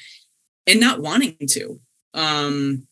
and 0.67 0.81
not 0.81 1.00
wanting 1.00 1.38
to. 1.51 1.79
Um, 2.13 2.86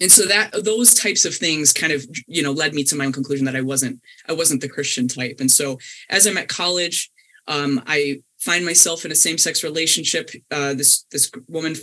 and 0.00 0.12
so 0.12 0.26
that 0.26 0.52
those 0.64 0.94
types 0.94 1.24
of 1.24 1.34
things 1.34 1.72
kind 1.72 1.92
of 1.92 2.06
you 2.28 2.40
know 2.40 2.52
led 2.52 2.72
me 2.72 2.84
to 2.84 2.94
my 2.94 3.04
own 3.04 3.12
conclusion 3.12 3.46
that 3.46 3.56
I 3.56 3.62
wasn't 3.62 4.00
I 4.28 4.32
wasn't 4.32 4.60
the 4.60 4.68
Christian 4.68 5.08
type. 5.08 5.38
And 5.40 5.50
so 5.50 5.78
as 6.08 6.24
I'm 6.24 6.38
at 6.38 6.46
college, 6.46 7.10
um, 7.48 7.82
I 7.84 8.22
find 8.38 8.64
myself 8.64 9.04
in 9.04 9.10
a 9.10 9.16
same 9.16 9.38
sex 9.38 9.64
relationship. 9.64 10.30
Uh, 10.52 10.74
this 10.74 11.02
this 11.10 11.32
woman 11.48 11.74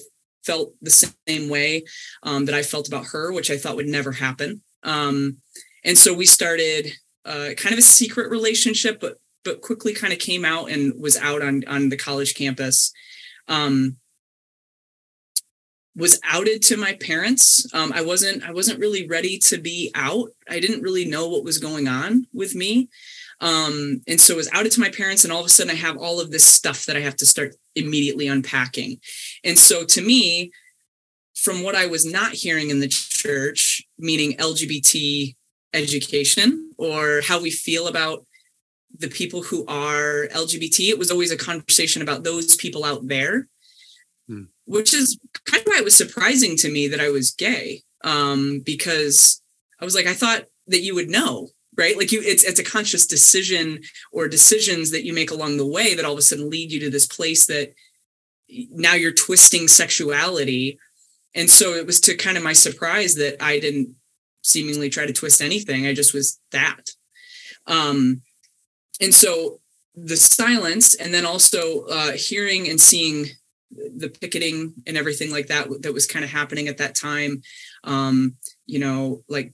felt 0.46 0.74
the 0.82 1.12
same 1.28 1.50
way 1.50 1.84
um, 2.24 2.46
that 2.46 2.56
I 2.56 2.64
felt 2.64 2.88
about 2.88 3.08
her, 3.08 3.32
which 3.32 3.50
I 3.50 3.58
thought 3.58 3.76
would 3.76 3.88
never 3.88 4.12
happen. 4.12 4.62
Um, 4.84 5.38
and 5.84 5.98
so 5.98 6.14
we 6.14 6.26
started 6.26 6.92
uh, 7.26 7.50
kind 7.58 7.74
of 7.74 7.80
a 7.80 7.84
secret 7.84 8.30
relationship, 8.30 9.00
but 9.00 9.18
but 9.44 9.62
quickly 9.62 9.94
kind 9.94 10.12
of 10.12 10.20
came 10.20 10.44
out 10.44 10.72
and 10.72 10.94
was 11.00 11.18
out 11.18 11.42
on 11.42 11.64
on 11.68 11.90
the 11.90 11.98
college 11.98 12.36
campus. 12.36 12.92
Um, 13.48 13.98
was 15.96 16.20
outed 16.26 16.62
to 16.64 16.78
my 16.78 16.94
parents. 16.94 17.66
Um, 17.74 17.94
I 17.94 18.02
wasn't 18.02 18.44
I 18.44 18.52
wasn't 18.52 18.80
really 18.80 19.08
ready 19.08 19.38
to 19.46 19.58
be 19.58 19.92
out. 19.96 20.30
I 20.50 20.60
didn't 20.60 20.82
really 20.82 21.06
know 21.06 21.30
what 21.30 21.46
was 21.46 21.58
going 21.58 21.88
on 21.88 22.28
with 22.34 22.54
me. 22.54 22.90
Um, 23.42 24.02
and 24.08 24.20
so 24.20 24.36
was 24.36 24.50
outed 24.54 24.72
to 24.74 24.82
my 24.82 24.90
parents, 24.90 25.24
and 25.24 25.32
all 25.32 25.42
of 25.42 25.46
a 25.46 25.50
sudden 25.50 25.72
I 25.72 25.76
have 25.76 25.98
all 25.98 26.20
of 26.20 26.32
this 26.32 26.46
stuff 26.46 26.86
that 26.86 26.98
I 26.98 27.02
have 27.02 27.16
to 27.18 27.26
start 27.26 27.56
immediately 27.76 28.28
unpacking. 28.28 29.00
And 29.44 29.58
so 29.58 29.84
to 29.86 30.02
me, 30.02 30.52
from 31.36 31.64
what 31.64 31.76
I 31.76 31.86
was 31.86 32.06
not 32.06 32.34
hearing 32.34 32.70
in 32.70 32.80
the 32.80 32.88
church, 32.88 33.84
meaning 33.98 34.38
LGBT 34.38 35.36
education 35.74 36.72
or 36.78 37.22
how 37.22 37.42
we 37.42 37.52
feel 37.52 37.88
about 37.88 38.26
the 38.98 39.10
people 39.10 39.44
who 39.44 39.66
are 39.68 40.28
LGBT, 40.34 40.90
it 40.90 41.00
was 41.00 41.12
always 41.12 41.32
a 41.32 41.38
conversation 41.38 42.02
about 42.02 42.24
those 42.24 42.56
people 42.56 42.86
out 42.86 43.08
there, 43.08 43.48
hmm. 44.28 44.44
which 44.66 44.94
is 44.94 45.20
kind 45.46 45.62
of 45.62 45.68
why 45.68 45.78
it 45.78 45.84
was 45.84 45.96
surprising 45.96 46.56
to 46.58 46.72
me 46.72 46.88
that 46.88 47.02
I 47.02 47.10
was 47.10 47.32
gay. 47.32 47.82
Um, 48.04 48.62
because 48.64 49.42
I 49.82 49.86
was 49.86 49.96
like, 49.96 50.06
I 50.06 50.14
thought 50.14 50.44
that 50.68 50.82
you 50.82 50.96
would 50.96 51.10
know 51.10 51.50
right? 51.78 51.98
Like 51.98 52.12
you 52.12 52.22
it's 52.24 52.44
it's 52.44 52.60
a 52.60 52.64
conscious 52.64 53.06
decision 53.06 53.82
or 54.12 54.28
decisions 54.28 54.92
that 54.92 55.06
you 55.06 55.14
make 55.14 55.32
along 55.32 55.58
the 55.58 55.68
way 55.68 55.94
that 55.94 56.06
all 56.06 56.14
of 56.14 56.20
a 56.20 56.22
sudden 56.22 56.50
lead 56.50 56.72
you 56.72 56.80
to 56.82 56.90
this 56.90 57.06
place 57.06 57.46
that 57.48 57.74
now 58.50 58.94
you're 58.94 59.12
twisting 59.12 59.68
sexuality. 59.68 60.80
And 61.34 61.50
so 61.50 61.74
it 61.74 61.86
was 61.86 62.00
to 62.02 62.16
kind 62.16 62.38
of 62.38 62.44
my 62.44 62.54
surprise 62.54 63.16
that 63.16 63.42
i 63.44 63.60
didn't 63.60 63.96
seemingly 64.42 64.90
try 64.90 65.06
to 65.06 65.14
twist 65.14 65.42
anything. 65.42 65.86
I 65.88 65.94
just 65.94 66.14
was 66.14 66.40
that. 66.52 66.92
Um 67.68 68.22
and 69.02 69.14
so 69.14 69.60
the 69.96 70.18
silence 70.18 70.94
and 70.96 71.14
then 71.14 71.26
also 71.26 71.86
uh 71.86 72.12
hearing 72.12 72.70
and 72.70 72.80
seeing 72.80 73.26
the 73.72 74.10
picketing 74.10 74.74
and 74.88 74.96
everything 74.96 75.32
like 75.32 75.48
that 75.48 75.68
that 75.82 75.94
was 75.94 76.06
kind 76.06 76.24
of 76.24 76.32
happening 76.32 76.68
at 76.68 76.78
that 76.78 76.96
time 76.96 77.42
um 77.84 78.36
you 78.66 78.80
know 78.80 79.24
like 79.28 79.54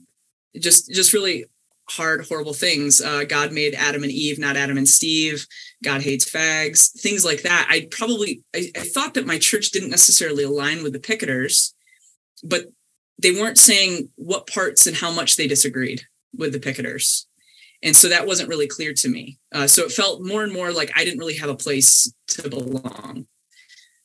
just 0.60 0.92
just 0.92 1.14
really 1.14 1.46
hard, 1.92 2.26
horrible 2.28 2.54
things. 2.54 3.02
Uh, 3.02 3.24
God 3.24 3.52
made 3.52 3.74
Adam 3.76 4.04
and 4.04 4.12
Eve, 4.12 4.40
not 4.40 4.58
Adam 4.58 4.78
and 4.78 4.88
Steve. 4.88 5.46
God 5.84 6.02
hates 6.02 6.30
fags, 6.30 6.92
things 7.00 7.26
like 7.26 7.42
that. 7.42 7.68
I 7.70 7.88
probably 7.92 8.44
I, 8.56 8.72
I 8.76 8.82
thought 8.82 9.14
that 9.16 9.28
my 9.28 9.38
church 9.38 9.72
didn't 9.72 9.90
necessarily 9.90 10.44
align 10.44 10.84
with 10.84 10.94
the 10.94 11.00
picketers, 11.00 11.74
but 12.44 12.66
they 13.22 13.32
weren't 13.32 13.58
saying 13.58 14.10
what 14.16 14.48
parts 14.48 14.88
and 14.88 14.96
how 14.96 15.12
much 15.12 15.36
they 15.36 15.48
disagreed 15.48 16.02
with 16.36 16.54
the 16.54 16.60
picketers. 16.60 17.26
And 17.84 17.96
so 17.96 18.10
that 18.10 18.28
wasn't 18.28 18.50
really 18.50 18.68
clear 18.68 18.94
to 18.94 19.10
me. 19.10 19.40
Uh, 19.54 19.68
so 19.68 19.84
it 19.84 19.92
felt 19.92 20.24
more 20.24 20.44
and 20.44 20.54
more 20.54 20.72
like 20.72 20.92
I 20.96 21.04
didn't 21.04 21.20
really 21.20 21.38
have 21.38 21.50
a 21.50 21.56
place 21.56 22.14
to 22.30 22.50
belong. 22.50 23.26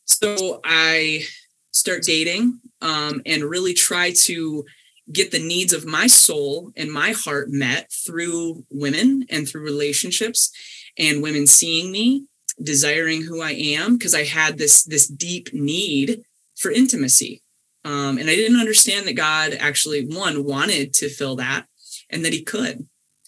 So 0.06 0.60
I 0.64 1.24
start 1.72 2.02
dating 2.02 2.60
um, 2.80 3.20
and 3.26 3.44
really 3.44 3.74
try 3.74 4.12
to 4.12 4.64
get 5.12 5.30
the 5.30 5.38
needs 5.38 5.72
of 5.72 5.86
my 5.86 6.06
soul 6.06 6.72
and 6.76 6.90
my 6.90 7.12
heart 7.12 7.48
met 7.50 7.92
through 7.92 8.64
women 8.70 9.24
and 9.30 9.48
through 9.48 9.62
relationships 9.62 10.50
and 10.98 11.22
women 11.22 11.46
seeing 11.46 11.92
me 11.92 12.26
desiring 12.62 13.22
who 13.22 13.40
i 13.40 13.52
am 13.52 13.96
because 13.96 14.14
i 14.14 14.24
had 14.24 14.58
this 14.58 14.84
this 14.84 15.06
deep 15.06 15.52
need 15.52 16.22
for 16.56 16.70
intimacy. 16.70 17.42
Um, 17.84 18.18
and 18.18 18.28
i 18.30 18.34
didn't 18.34 18.58
understand 18.58 19.06
that 19.06 19.14
god 19.14 19.52
actually 19.58 20.06
one 20.06 20.44
wanted 20.44 20.94
to 20.94 21.08
fill 21.08 21.36
that 21.36 21.66
and 22.10 22.24
that 22.24 22.32
he 22.32 22.42
could. 22.42 22.86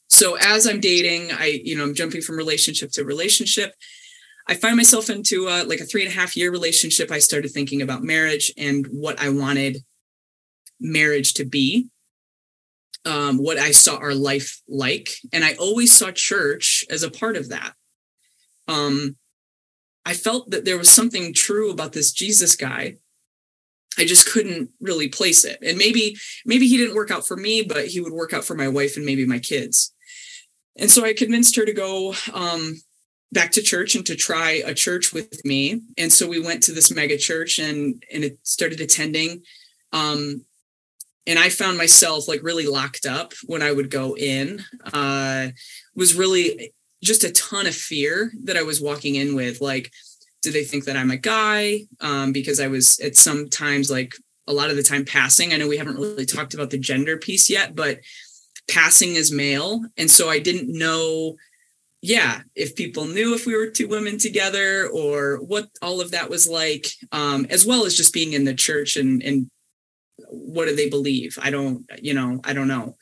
So 0.08 0.36
as 0.36 0.66
i'm 0.66 0.80
dating 0.80 1.30
i 1.32 1.60
you 1.62 1.76
know 1.76 1.84
i'm 1.84 1.94
jumping 1.94 2.22
from 2.22 2.36
relationship 2.36 2.90
to 2.92 3.04
relationship. 3.04 3.74
I 4.50 4.54
find 4.54 4.78
myself 4.78 5.10
into 5.10 5.46
a, 5.46 5.62
like 5.64 5.80
a 5.80 5.84
three 5.84 6.02
and 6.02 6.10
a 6.10 6.14
half 6.14 6.34
year 6.34 6.50
relationship. 6.50 7.10
I 7.10 7.18
started 7.18 7.50
thinking 7.50 7.82
about 7.82 8.02
marriage 8.02 8.50
and 8.56 8.86
what 8.86 9.20
i 9.20 9.28
wanted 9.28 9.84
marriage 10.80 11.34
to 11.34 11.44
be, 11.44 11.88
um, 13.04 13.38
what 13.38 13.58
I 13.58 13.70
saw 13.70 13.96
our 13.96 14.14
life 14.14 14.60
like. 14.68 15.10
And 15.32 15.44
I 15.44 15.54
always 15.54 15.96
saw 15.96 16.10
church 16.10 16.84
as 16.90 17.02
a 17.02 17.10
part 17.10 17.36
of 17.36 17.48
that. 17.48 17.74
Um, 18.66 19.16
I 20.04 20.14
felt 20.14 20.50
that 20.50 20.64
there 20.64 20.78
was 20.78 20.90
something 20.90 21.34
true 21.34 21.70
about 21.70 21.92
this 21.92 22.12
Jesus 22.12 22.56
guy. 22.56 22.96
I 23.98 24.04
just 24.04 24.30
couldn't 24.30 24.70
really 24.80 25.08
place 25.08 25.44
it. 25.44 25.58
And 25.62 25.76
maybe, 25.76 26.16
maybe 26.46 26.68
he 26.68 26.76
didn't 26.76 26.94
work 26.94 27.10
out 27.10 27.26
for 27.26 27.36
me, 27.36 27.62
but 27.62 27.86
he 27.88 28.00
would 28.00 28.12
work 28.12 28.32
out 28.32 28.44
for 28.44 28.54
my 28.54 28.68
wife 28.68 28.96
and 28.96 29.04
maybe 29.04 29.26
my 29.26 29.38
kids. 29.38 29.92
And 30.78 30.90
so 30.90 31.04
I 31.04 31.12
convinced 31.12 31.56
her 31.56 31.64
to 31.64 31.72
go 31.72 32.14
um, 32.32 32.76
back 33.32 33.50
to 33.52 33.62
church 33.62 33.94
and 33.94 34.06
to 34.06 34.14
try 34.14 34.62
a 34.64 34.74
church 34.74 35.12
with 35.12 35.44
me. 35.44 35.82
And 35.96 36.12
so 36.12 36.28
we 36.28 36.40
went 36.40 36.62
to 36.64 36.72
this 36.72 36.94
mega 36.94 37.18
church 37.18 37.58
and 37.58 38.02
and 38.12 38.24
it 38.24 38.38
started 38.44 38.80
attending. 38.80 39.42
Um, 39.92 40.44
and 41.28 41.38
I 41.38 41.50
found 41.50 41.76
myself 41.76 42.26
like 42.26 42.42
really 42.42 42.66
locked 42.66 43.04
up 43.04 43.34
when 43.44 43.62
I 43.62 43.70
would 43.70 43.90
go 43.90 44.16
in. 44.16 44.64
Uh, 44.92 45.48
was 45.94 46.14
really 46.14 46.72
just 47.04 47.22
a 47.22 47.30
ton 47.32 47.66
of 47.66 47.74
fear 47.74 48.32
that 48.44 48.56
I 48.56 48.62
was 48.62 48.80
walking 48.80 49.14
in 49.16 49.36
with. 49.36 49.60
Like, 49.60 49.92
do 50.42 50.50
they 50.50 50.64
think 50.64 50.84
that 50.84 50.96
I'm 50.96 51.10
a 51.10 51.18
guy? 51.18 51.82
Um, 52.00 52.32
because 52.32 52.60
I 52.60 52.68
was 52.68 52.98
at 53.00 53.14
some 53.14 53.50
times 53.50 53.90
like 53.90 54.14
a 54.46 54.54
lot 54.54 54.70
of 54.70 54.76
the 54.76 54.82
time 54.82 55.04
passing. 55.04 55.52
I 55.52 55.58
know 55.58 55.68
we 55.68 55.76
haven't 55.76 55.98
really 55.98 56.24
talked 56.24 56.54
about 56.54 56.70
the 56.70 56.78
gender 56.78 57.18
piece 57.18 57.50
yet, 57.50 57.76
but 57.76 57.98
passing 58.66 59.16
as 59.18 59.30
male. 59.30 59.84
And 59.98 60.10
so 60.10 60.30
I 60.30 60.38
didn't 60.38 60.72
know, 60.72 61.36
yeah, 62.00 62.40
if 62.54 62.74
people 62.74 63.04
knew 63.04 63.34
if 63.34 63.44
we 63.44 63.54
were 63.54 63.66
two 63.66 63.88
women 63.88 64.16
together 64.16 64.88
or 64.88 65.36
what 65.42 65.68
all 65.82 66.00
of 66.00 66.12
that 66.12 66.30
was 66.30 66.48
like, 66.48 66.86
um, 67.12 67.46
as 67.50 67.66
well 67.66 67.84
as 67.84 67.96
just 67.96 68.14
being 68.14 68.32
in 68.32 68.44
the 68.44 68.54
church 68.54 68.96
and, 68.96 69.22
and 69.22 69.50
what 70.30 70.66
do 70.66 70.76
they 70.76 70.88
believe? 70.88 71.38
I 71.40 71.50
don't, 71.50 71.84
you 72.00 72.14
know, 72.14 72.40
I 72.44 72.52
don't 72.52 72.68
know. 72.68 72.96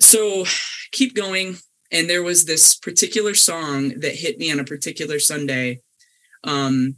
So 0.00 0.44
keep 0.92 1.14
going. 1.14 1.56
And 1.92 2.08
there 2.08 2.22
was 2.22 2.44
this 2.44 2.76
particular 2.76 3.34
song 3.34 4.00
that 4.00 4.14
hit 4.14 4.38
me 4.38 4.52
on 4.52 4.60
a 4.60 4.64
particular 4.64 5.18
Sunday 5.18 5.80
um, 6.44 6.96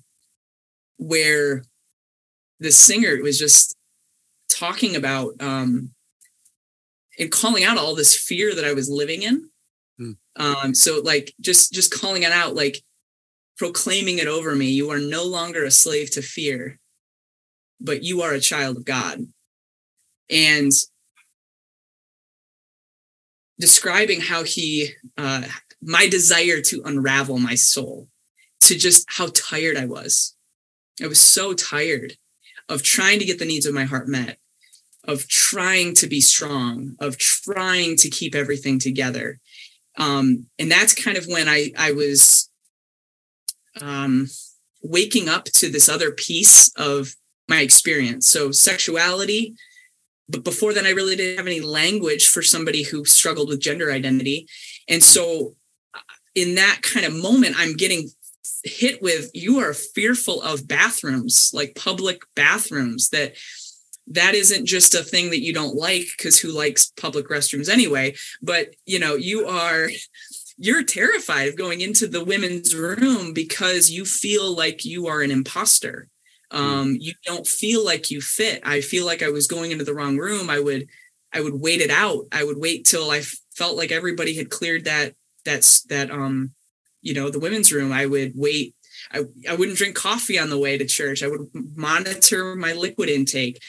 where 0.99 1.65
the 2.61 2.71
singer 2.71 3.23
was 3.23 3.39
just 3.39 3.77
talking 4.51 4.95
about 4.95 5.35
um, 5.41 5.91
and 7.19 7.31
calling 7.31 7.65
out 7.65 7.79
all 7.79 7.95
this 7.95 8.17
fear 8.17 8.55
that 8.55 8.65
I 8.65 8.75
was 8.75 8.91
living 8.91 9.23
in. 9.23 9.49
Hmm. 9.99 10.13
Um, 10.37 10.75
so 10.75 11.01
like 11.03 11.35
just 11.41 11.73
just 11.73 11.93
calling 11.93 12.23
it 12.23 12.33
out, 12.33 12.55
like 12.55 12.83
proclaiming 13.57 14.19
it 14.19 14.27
over 14.27 14.55
me. 14.55 14.67
You 14.67 14.91
are 14.91 14.99
no 14.99 15.25
longer 15.25 15.65
a 15.65 15.71
slave 15.71 16.11
to 16.13 16.23
fear, 16.23 16.79
but 17.83 18.03
you 18.03 18.23
are 18.23 18.33
a 18.33 18.41
child 18.41 18.77
of 18.77 18.85
God. 18.85 19.21
And 20.31 20.71
describing 23.59 24.21
how 24.21 24.45
he 24.45 24.91
uh, 25.19 25.43
my 25.81 26.09
desire 26.09 26.61
to 26.61 26.83
unravel 26.85 27.39
my 27.39 27.55
soul 27.55 28.09
to 28.61 28.77
just 28.77 29.05
how 29.09 29.29
tired 29.35 29.77
I 29.77 29.85
was. 29.85 30.37
I 31.03 31.07
was 31.07 31.21
so 31.21 31.53
tired 31.53 32.15
of 32.69 32.83
trying 32.83 33.19
to 33.19 33.25
get 33.25 33.39
the 33.39 33.45
needs 33.45 33.67
of 33.67 33.75
my 33.75 33.85
heart 33.85 34.09
met, 34.09 34.39
of 35.05 35.29
trying 35.29 35.95
to 35.95 36.07
be 36.07 36.21
strong, 36.21 36.95
of 37.01 37.19
trying 37.19 37.97
to 37.97 38.09
keep 38.09 38.35
everything 38.35 38.79
together. 38.79 39.41
Um, 39.99 40.47
and 40.59 40.71
that's 40.71 40.95
kind 40.95 41.17
of 41.17 41.27
when 41.27 41.49
I 41.49 41.73
I 41.77 41.93
was 41.93 42.51
um, 43.81 44.29
waking 44.83 45.29
up 45.29 45.45
to 45.45 45.71
this 45.71 45.89
other 45.89 46.11
piece 46.11 46.73
of 46.77 47.15
my 47.49 47.61
experience. 47.61 48.29
So 48.29 48.51
sexuality, 48.53 49.55
but 50.29 50.45
before 50.45 50.73
then, 50.73 50.87
I 50.87 50.91
really 50.91 51.17
didn't 51.17 51.39
have 51.39 51.47
any 51.47 51.61
language 51.61 52.29
for 52.29 52.43
somebody 52.43 52.83
who 52.83 53.05
struggled 53.05 53.49
with 53.49 53.61
gender 53.61 53.93
identity, 53.93 54.47
and 54.89 55.03
so 55.03 55.55
uh, 55.95 56.01
in 56.35 56.55
that 56.55 56.81
kind 56.83 57.05
of 57.05 57.15
moment, 57.15 57.57
I'm 57.59 57.77
getting 57.77 58.09
hit 58.65 59.03
with 59.03 59.31
you 59.35 59.59
are 59.59 59.75
fearful 59.75 60.41
of 60.43 60.69
bathrooms 60.69 61.51
like 61.53 61.75
public 61.75 62.23
bathrooms 62.35 63.09
that 63.11 63.35
that 64.09 64.35
isn't 64.35 64.67
just 64.67 64.95
a 64.95 65.03
thing 65.03 65.31
that 65.31 65.43
you 65.43 65.53
don't 65.53 65.77
like 65.77 66.07
because 66.17 66.39
who 66.39 66.51
likes 66.51 66.93
public 66.97 67.29
restrooms 67.29 67.69
anyway? 67.69 68.15
But 68.41 68.75
you 68.87 68.99
know 68.99 69.15
you 69.15 69.47
are 69.47 69.89
you're 70.59 70.85
terrified 70.85 71.49
of 71.49 71.57
going 71.57 71.81
into 71.81 72.07
the 72.07 72.25
women's 72.25 72.75
room 72.75 73.33
because 73.33 73.91
you 73.91 74.05
feel 74.05 74.55
like 74.55 74.85
you 74.85 75.07
are 75.07 75.23
an 75.23 75.31
imposter 75.31 76.09
um, 76.53 76.97
you 77.01 77.15
don't 77.25 77.47
feel 77.47 77.85
like 77.85 78.11
you 78.11 78.21
fit. 78.21 78.61
I 78.65 78.81
feel 78.81 79.07
like 79.07 79.23
i 79.23 79.31
was 79.31 79.47
going 79.47 79.71
into 79.71 79.85
the 79.85 79.95
wrong 79.95 80.19
room. 80.19 80.51
I 80.51 80.61
would 80.61 80.87
i 81.33 81.41
would 81.41 81.55
wait 81.55 81.81
it 81.81 81.91
out. 81.91 82.27
I 82.31 82.45
would 82.45 82.59
wait 82.59 82.85
till 82.85 83.11
i 83.11 83.23
felt 83.55 83.77
like 83.77 83.93
everybody 83.93 84.35
had 84.37 84.51
cleared 84.51 84.85
that 84.85 85.15
that's 85.45 85.83
that 85.85 86.11
um 86.11 86.53
you 87.01 87.15
know 87.15 87.31
the 87.31 87.41
women's 87.41 87.73
room. 87.73 87.93
I 87.93 88.07
would 88.07 88.33
wait. 88.35 88.75
I, 89.11 89.25
I 89.49 89.57
wouldn't 89.57 89.79
drink 89.79 89.97
coffee 89.97 90.39
on 90.39 90.49
the 90.49 90.59
way 90.59 90.79
to 90.79 90.87
church. 90.87 91.23
I 91.23 91.29
would 91.29 91.49
monitor 91.75 92.55
my 92.55 92.73
liquid 92.73 93.09
intake 93.09 93.61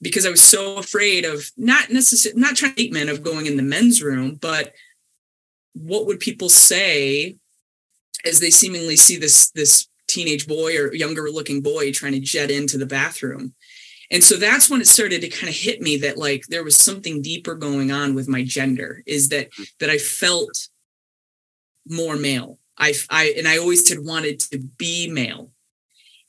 because 0.00 0.26
i 0.26 0.30
was 0.30 0.42
so 0.42 0.76
afraid 0.76 1.24
of 1.24 1.50
not 1.56 1.90
necessarily 1.90 2.40
not 2.40 2.56
treatment 2.56 3.10
of 3.10 3.22
going 3.22 3.46
in 3.46 3.56
the 3.56 3.62
men's 3.62 4.02
room 4.02 4.36
but 4.40 4.72
what 5.74 6.06
would 6.06 6.20
people 6.20 6.48
say 6.48 7.36
as 8.24 8.40
they 8.40 8.50
seemingly 8.50 8.96
see 8.96 9.16
this 9.16 9.50
this 9.50 9.88
teenage 10.08 10.46
boy 10.46 10.76
or 10.76 10.94
younger 10.94 11.30
looking 11.30 11.60
boy 11.60 11.92
trying 11.92 12.12
to 12.12 12.20
jet 12.20 12.50
into 12.50 12.78
the 12.78 12.86
bathroom 12.86 13.54
and 14.10 14.24
so 14.24 14.36
that's 14.36 14.70
when 14.70 14.80
it 14.80 14.88
started 14.88 15.20
to 15.20 15.28
kind 15.28 15.48
of 15.48 15.54
hit 15.54 15.80
me 15.82 15.96
that 15.98 16.16
like 16.16 16.44
there 16.48 16.64
was 16.64 16.76
something 16.76 17.22
deeper 17.22 17.54
going 17.54 17.92
on 17.92 18.14
with 18.14 18.28
my 18.28 18.42
gender 18.42 19.02
is 19.06 19.28
that 19.28 19.50
mm-hmm. 19.52 19.64
that 19.80 19.90
i 19.90 19.98
felt 19.98 20.68
more 21.86 22.16
male 22.16 22.58
I, 22.78 22.94
I 23.10 23.34
and 23.36 23.46
I 23.46 23.58
always 23.58 23.88
had 23.88 24.04
wanted 24.04 24.40
to 24.40 24.58
be 24.58 25.10
male. 25.10 25.50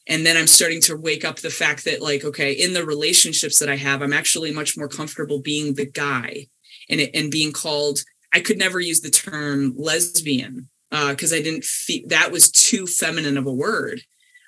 And 0.08 0.26
then 0.26 0.38
I'm 0.38 0.48
starting 0.48 0.82
to 0.82 0.98
wake 0.98 1.24
up 1.24 1.38
the 1.38 1.52
fact 1.52 1.86
that, 1.86 2.02
like, 2.02 2.26
okay, 2.26 2.52
in 2.52 2.74
the 2.74 2.84
relationships 2.84 3.60
that 3.60 3.70
I 3.70 3.76
have, 3.76 4.02
I'm 4.02 4.14
actually 4.14 4.52
much 4.52 4.76
more 4.76 4.88
comfortable 4.88 5.40
being 5.40 5.76
the 5.76 5.86
guy 5.86 6.48
and 6.90 7.00
it, 7.00 7.12
and 7.14 7.30
being 7.30 7.52
called. 7.52 8.00
I 8.34 8.40
could 8.40 8.58
never 8.58 8.80
use 8.80 9.02
the 9.02 9.12
term 9.12 9.74
lesbian 9.78 10.70
because 10.92 11.34
uh, 11.34 11.38
I 11.38 11.42
didn't 11.42 11.64
feel 11.64 12.04
that 12.08 12.32
was 12.32 12.52
too 12.52 12.88
feminine 12.88 13.38
of 13.38 13.46
a 13.46 13.54
word. 13.54 14.02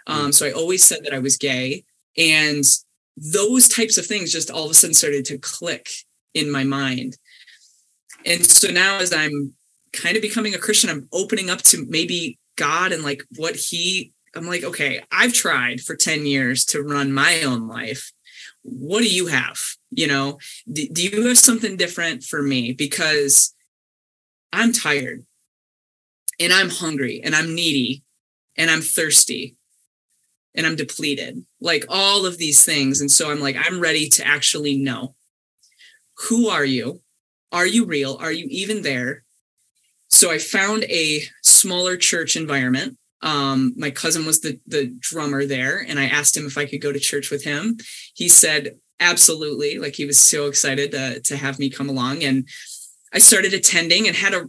Um, 0.08 0.30
mm. 0.30 0.34
So 0.34 0.46
I 0.46 0.52
always 0.52 0.84
said 0.84 1.00
that 1.04 1.14
I 1.14 1.20
was 1.20 1.38
gay, 1.38 1.84
and 2.18 2.64
those 3.18 3.68
types 3.68 3.98
of 3.98 4.06
things 4.06 4.32
just 4.32 4.50
all 4.50 4.66
of 4.66 4.72
a 4.72 4.74
sudden 4.74 4.94
started 4.94 5.26
to 5.26 5.38
click 5.38 5.90
in 6.34 6.52
my 6.52 6.64
mind. 6.64 7.18
And 8.26 8.46
so 8.46 8.72
now, 8.72 8.98
as 8.98 9.14
I'm 9.14 9.54
kind 9.94 10.16
of 10.16 10.22
becoming 10.22 10.54
a 10.54 10.60
Christian, 10.60 10.90
I'm 10.90 11.08
opening 11.12 11.50
up 11.50 11.62
to 11.64 11.86
maybe 11.88 12.40
God 12.56 12.92
and 12.92 13.04
like 13.04 13.24
what 13.38 13.56
he 13.56 14.14
I'm 14.36 14.48
like, 14.48 14.64
okay, 14.64 15.02
I've 15.12 15.34
tried 15.34 15.82
for 15.82 15.96
10 15.96 16.26
years 16.26 16.64
to 16.66 16.82
run 16.82 17.12
my 17.12 17.44
own 17.44 17.68
life. 17.68 18.12
What 18.64 19.00
do 19.00 19.10
you 19.10 19.28
have? 19.28 19.60
You 19.90 20.08
know, 20.08 20.40
do, 20.72 20.88
do 20.88 21.04
you 21.04 21.28
have 21.28 21.38
something 21.38 21.76
different 21.76 22.24
for 22.24 22.42
me? 22.42 22.72
Because 22.72 23.54
I'm 24.54 24.72
tired 24.72 25.26
and 26.42 26.52
I'm 26.52 26.70
hungry 26.70 27.22
and 27.24 27.36
I'm 27.36 27.54
needy 27.54 28.04
and 28.58 28.70
I'm 28.70 28.82
thirsty 28.82 29.56
and 30.56 30.66
I'm 30.66 30.76
depleted, 30.76 31.46
like 31.62 31.86
all 31.88 32.26
of 32.26 32.38
these 32.38 32.66
things. 32.66 33.00
And 33.00 33.10
so 33.10 33.32
I'm 33.32 33.40
like, 33.40 33.56
I'm 33.58 33.80
ready 33.80 34.10
to 34.10 34.28
actually 34.28 34.78
know 34.78 35.16
who 36.30 36.50
are 36.50 36.66
you? 36.66 37.02
Are 37.52 37.68
you 37.68 37.86
real? 37.86 38.18
Are 38.20 38.32
you 38.32 38.48
even 38.50 38.82
there? 38.82 39.24
So 40.10 40.30
I 40.30 40.38
found 40.38 40.84
a 40.86 41.22
smaller 41.42 41.96
church 41.96 42.36
environment. 42.36 42.98
Um, 43.22 43.74
my 43.78 43.92
cousin 43.92 44.26
was 44.26 44.42
the 44.42 44.60
the 44.66 44.94
drummer 45.00 45.46
there, 45.46 45.78
and 45.88 46.00
I 46.00 46.06
asked 46.06 46.36
him 46.36 46.46
if 46.48 46.58
I 46.58 46.66
could 46.66 46.82
go 46.82 46.92
to 46.92 47.00
church 47.00 47.30
with 47.30 47.44
him. 47.44 47.78
He 48.16 48.28
said 48.28 48.80
absolutely, 49.00 49.78
like 49.78 49.96
he 49.96 50.06
was 50.06 50.20
so 50.20 50.48
excited 50.48 50.92
to, 50.92 51.22
to 51.22 51.38
have 51.38 51.60
me 51.60 51.70
come 51.70 51.90
along. 51.90 52.24
And 52.24 52.48
I 53.14 53.20
started 53.20 53.54
attending 53.54 54.08
and 54.08 54.16
had 54.16 54.34
a 54.34 54.48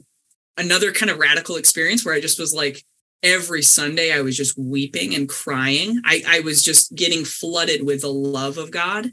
another 0.56 0.92
kind 0.92 1.10
of 1.10 1.18
radical 1.18 1.56
experience 1.56 2.04
where 2.04 2.14
I 2.14 2.20
just 2.20 2.38
was 2.38 2.54
like 2.54 2.84
every 3.22 3.62
Sunday 3.62 4.12
I 4.12 4.20
was 4.20 4.36
just 4.36 4.58
weeping 4.58 5.14
and 5.14 5.28
crying. 5.28 6.00
I, 6.04 6.22
I 6.26 6.40
was 6.40 6.62
just 6.62 6.94
getting 6.94 7.24
flooded 7.24 7.84
with 7.84 8.02
the 8.02 8.12
love 8.12 8.58
of 8.58 8.70
God. 8.70 9.12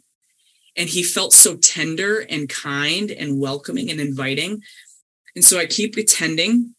And 0.77 0.87
he 0.87 1.03
felt 1.03 1.33
so 1.33 1.57
tender 1.57 2.19
and 2.29 2.47
kind 2.47 3.11
and 3.11 3.39
welcoming 3.39 3.89
and 3.89 3.99
inviting 3.99 4.61
and 5.35 5.45
so 5.45 5.57
I 5.57 5.65
keep 5.65 5.95
attending. 5.97 6.75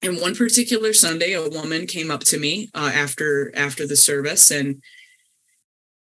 And 0.00 0.20
one 0.20 0.34
particular 0.34 0.92
Sunday, 0.92 1.32
a 1.32 1.48
woman 1.48 1.86
came 1.86 2.10
up 2.10 2.20
to 2.24 2.38
me 2.38 2.70
uh, 2.74 2.90
after 2.92 3.52
after 3.54 3.86
the 3.86 3.96
service, 3.96 4.50
and 4.50 4.82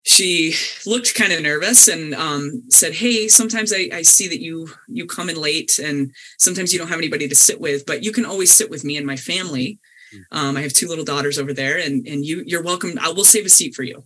she 0.09 0.55
looked 0.87 1.15
kind 1.15 1.33
of 1.33 1.43
nervous 1.43 1.87
and 1.87 2.15
um, 2.15 2.65
said, 2.71 2.95
"Hey, 2.95 3.29
sometimes 3.29 3.73
I, 3.73 3.91
I 3.93 4.03
see 4.03 4.29
that 4.29 4.41
you 4.41 4.69
you 4.89 5.07
come 5.07 5.29
in 5.29 5.37
late, 5.37 5.79
and 5.79 6.13
sometimes 6.39 6.73
you 6.73 6.79
don't 6.79 6.89
have 6.89 6.99
anybody 6.99 7.29
to 7.29 7.35
sit 7.35 7.61
with, 7.61 7.85
but 7.87 8.03
you 8.03 8.13
can 8.13 8.25
always 8.25 8.53
sit 8.53 8.71
with 8.71 8.85
me 8.85 8.97
and 8.97 9.07
my 9.07 9.17
family. 9.17 9.79
Hmm. 10.11 10.39
Um, 10.39 10.57
I 10.57 10.63
have 10.63 10.73
two 10.73 10.89
little 10.89 11.05
daughters 11.05 11.39
over 11.39 11.53
there, 11.53 11.79
and 11.79 12.07
and 12.07 12.25
you 12.25 12.43
you're 12.47 12.63
welcome. 12.63 12.99
I 13.01 13.11
will 13.11 13.25
save 13.25 13.47
a 13.47 13.51
seat 13.51 13.75
for 13.75 13.83
you." 13.83 14.05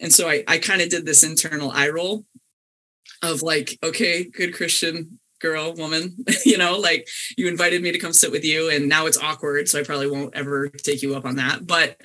And 0.00 0.12
so 0.12 0.28
I 0.28 0.42
I 0.48 0.58
kind 0.58 0.82
of 0.82 0.88
did 0.88 1.06
this 1.06 1.22
internal 1.22 1.70
eye 1.70 1.88
roll 1.88 2.24
of 3.22 3.42
like, 3.42 3.78
okay, 3.82 4.24
good 4.24 4.54
Christian, 4.54 5.18
girl, 5.40 5.74
woman, 5.74 6.16
you 6.44 6.58
know, 6.58 6.78
like 6.78 7.08
you 7.36 7.48
invited 7.48 7.82
me 7.82 7.92
to 7.92 7.98
come 7.98 8.12
sit 8.12 8.32
with 8.32 8.44
you 8.44 8.70
and 8.70 8.88
now 8.88 9.06
it's 9.06 9.18
awkward. 9.18 9.68
So 9.68 9.78
I 9.78 9.84
probably 9.84 10.10
won't 10.10 10.34
ever 10.34 10.68
take 10.68 11.02
you 11.02 11.14
up 11.14 11.24
on 11.24 11.36
that. 11.36 11.66
But, 11.66 11.96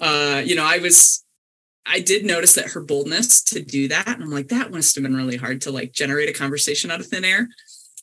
uh, 0.00 0.42
you 0.44 0.54
know, 0.54 0.64
I 0.64 0.78
was, 0.78 1.24
I 1.88 2.00
did 2.00 2.24
notice 2.24 2.54
that 2.54 2.72
her 2.72 2.82
boldness 2.82 3.42
to 3.44 3.62
do 3.62 3.88
that. 3.88 4.08
And 4.08 4.22
I'm 4.22 4.30
like, 4.30 4.48
that 4.48 4.70
must 4.70 4.94
have 4.94 5.02
been 5.02 5.16
really 5.16 5.36
hard 5.36 5.62
to 5.62 5.70
like 5.70 5.92
generate 5.92 6.28
a 6.28 6.32
conversation 6.32 6.90
out 6.90 7.00
of 7.00 7.06
thin 7.06 7.24
air. 7.24 7.48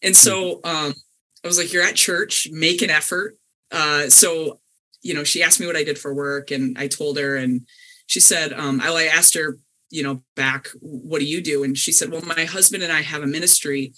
And 0.01 0.15
so, 0.15 0.59
um, 0.63 0.93
I 1.43 1.47
was 1.47 1.57
like, 1.57 1.71
you're 1.71 1.83
at 1.83 1.95
church, 1.95 2.47
make 2.51 2.81
an 2.81 2.89
effort. 2.89 3.37
uh, 3.71 4.09
so 4.09 4.59
you 5.05 5.13
know, 5.13 5.23
she 5.23 5.43
asked 5.43 5.59
me 5.59 5.67
what 5.67 5.75
I 5.75 5.83
did 5.83 5.99
for 5.99 6.15
work, 6.15 6.49
and 6.49 6.75
I 6.79 6.87
told 6.87 7.19
her, 7.19 7.35
and 7.35 7.67
she 8.07 8.19
said, 8.19 8.51
um, 8.53 8.81
I, 8.81 8.89
I 8.89 9.03
asked 9.03 9.35
her, 9.35 9.59
you 9.91 10.01
know, 10.01 10.23
back, 10.35 10.67
what 10.81 11.19
do 11.19 11.25
you 11.25 11.43
do? 11.43 11.63
And 11.63 11.77
she 11.77 11.91
said, 11.91 12.09
well, 12.09 12.23
my 12.23 12.45
husband 12.45 12.81
and 12.81 12.91
I 12.91 13.01
have 13.01 13.21
a 13.21 13.27
ministry, 13.27 13.93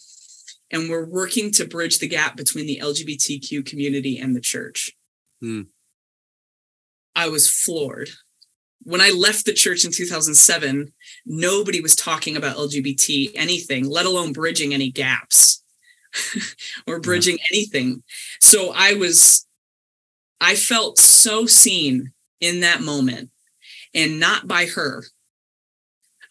and 0.70 0.90
we're 0.90 1.10
working 1.10 1.50
to 1.54 1.66
bridge 1.66 2.00
the 2.00 2.10
gap 2.10 2.36
between 2.36 2.68
the 2.68 2.82
LGBTQ 2.84 3.66
community 3.66 4.20
and 4.20 4.36
the 4.36 4.42
church. 4.42 4.98
Hmm. 5.40 5.62
I 7.16 7.30
was 7.30 7.50
floored. 7.50 8.10
When 8.84 9.02
I 9.02 9.10
left 9.10 9.46
the 9.46 9.54
church 9.54 9.84
in 9.84 9.92
2007, 9.92 10.94
nobody 11.26 11.82
was 11.82 11.96
talking 11.96 12.38
about 12.38 12.58
LGBT 12.58 13.32
anything, 13.36 13.90
let 13.90 14.06
alone 14.06 14.34
bridging 14.34 14.74
any 14.74 14.92
gaps 14.92 15.64
or 16.88 17.00
bridging 17.00 17.38
yeah. 17.38 17.46
anything. 17.52 18.04
So 18.40 18.72
I 18.74 18.94
was, 18.94 19.46
I 20.40 20.56
felt 20.56 20.98
so 20.98 21.46
seen 21.46 22.14
in 22.40 22.62
that 22.62 22.82
moment 22.82 23.32
and 23.94 24.20
not 24.20 24.48
by 24.48 24.66
her. 24.68 25.04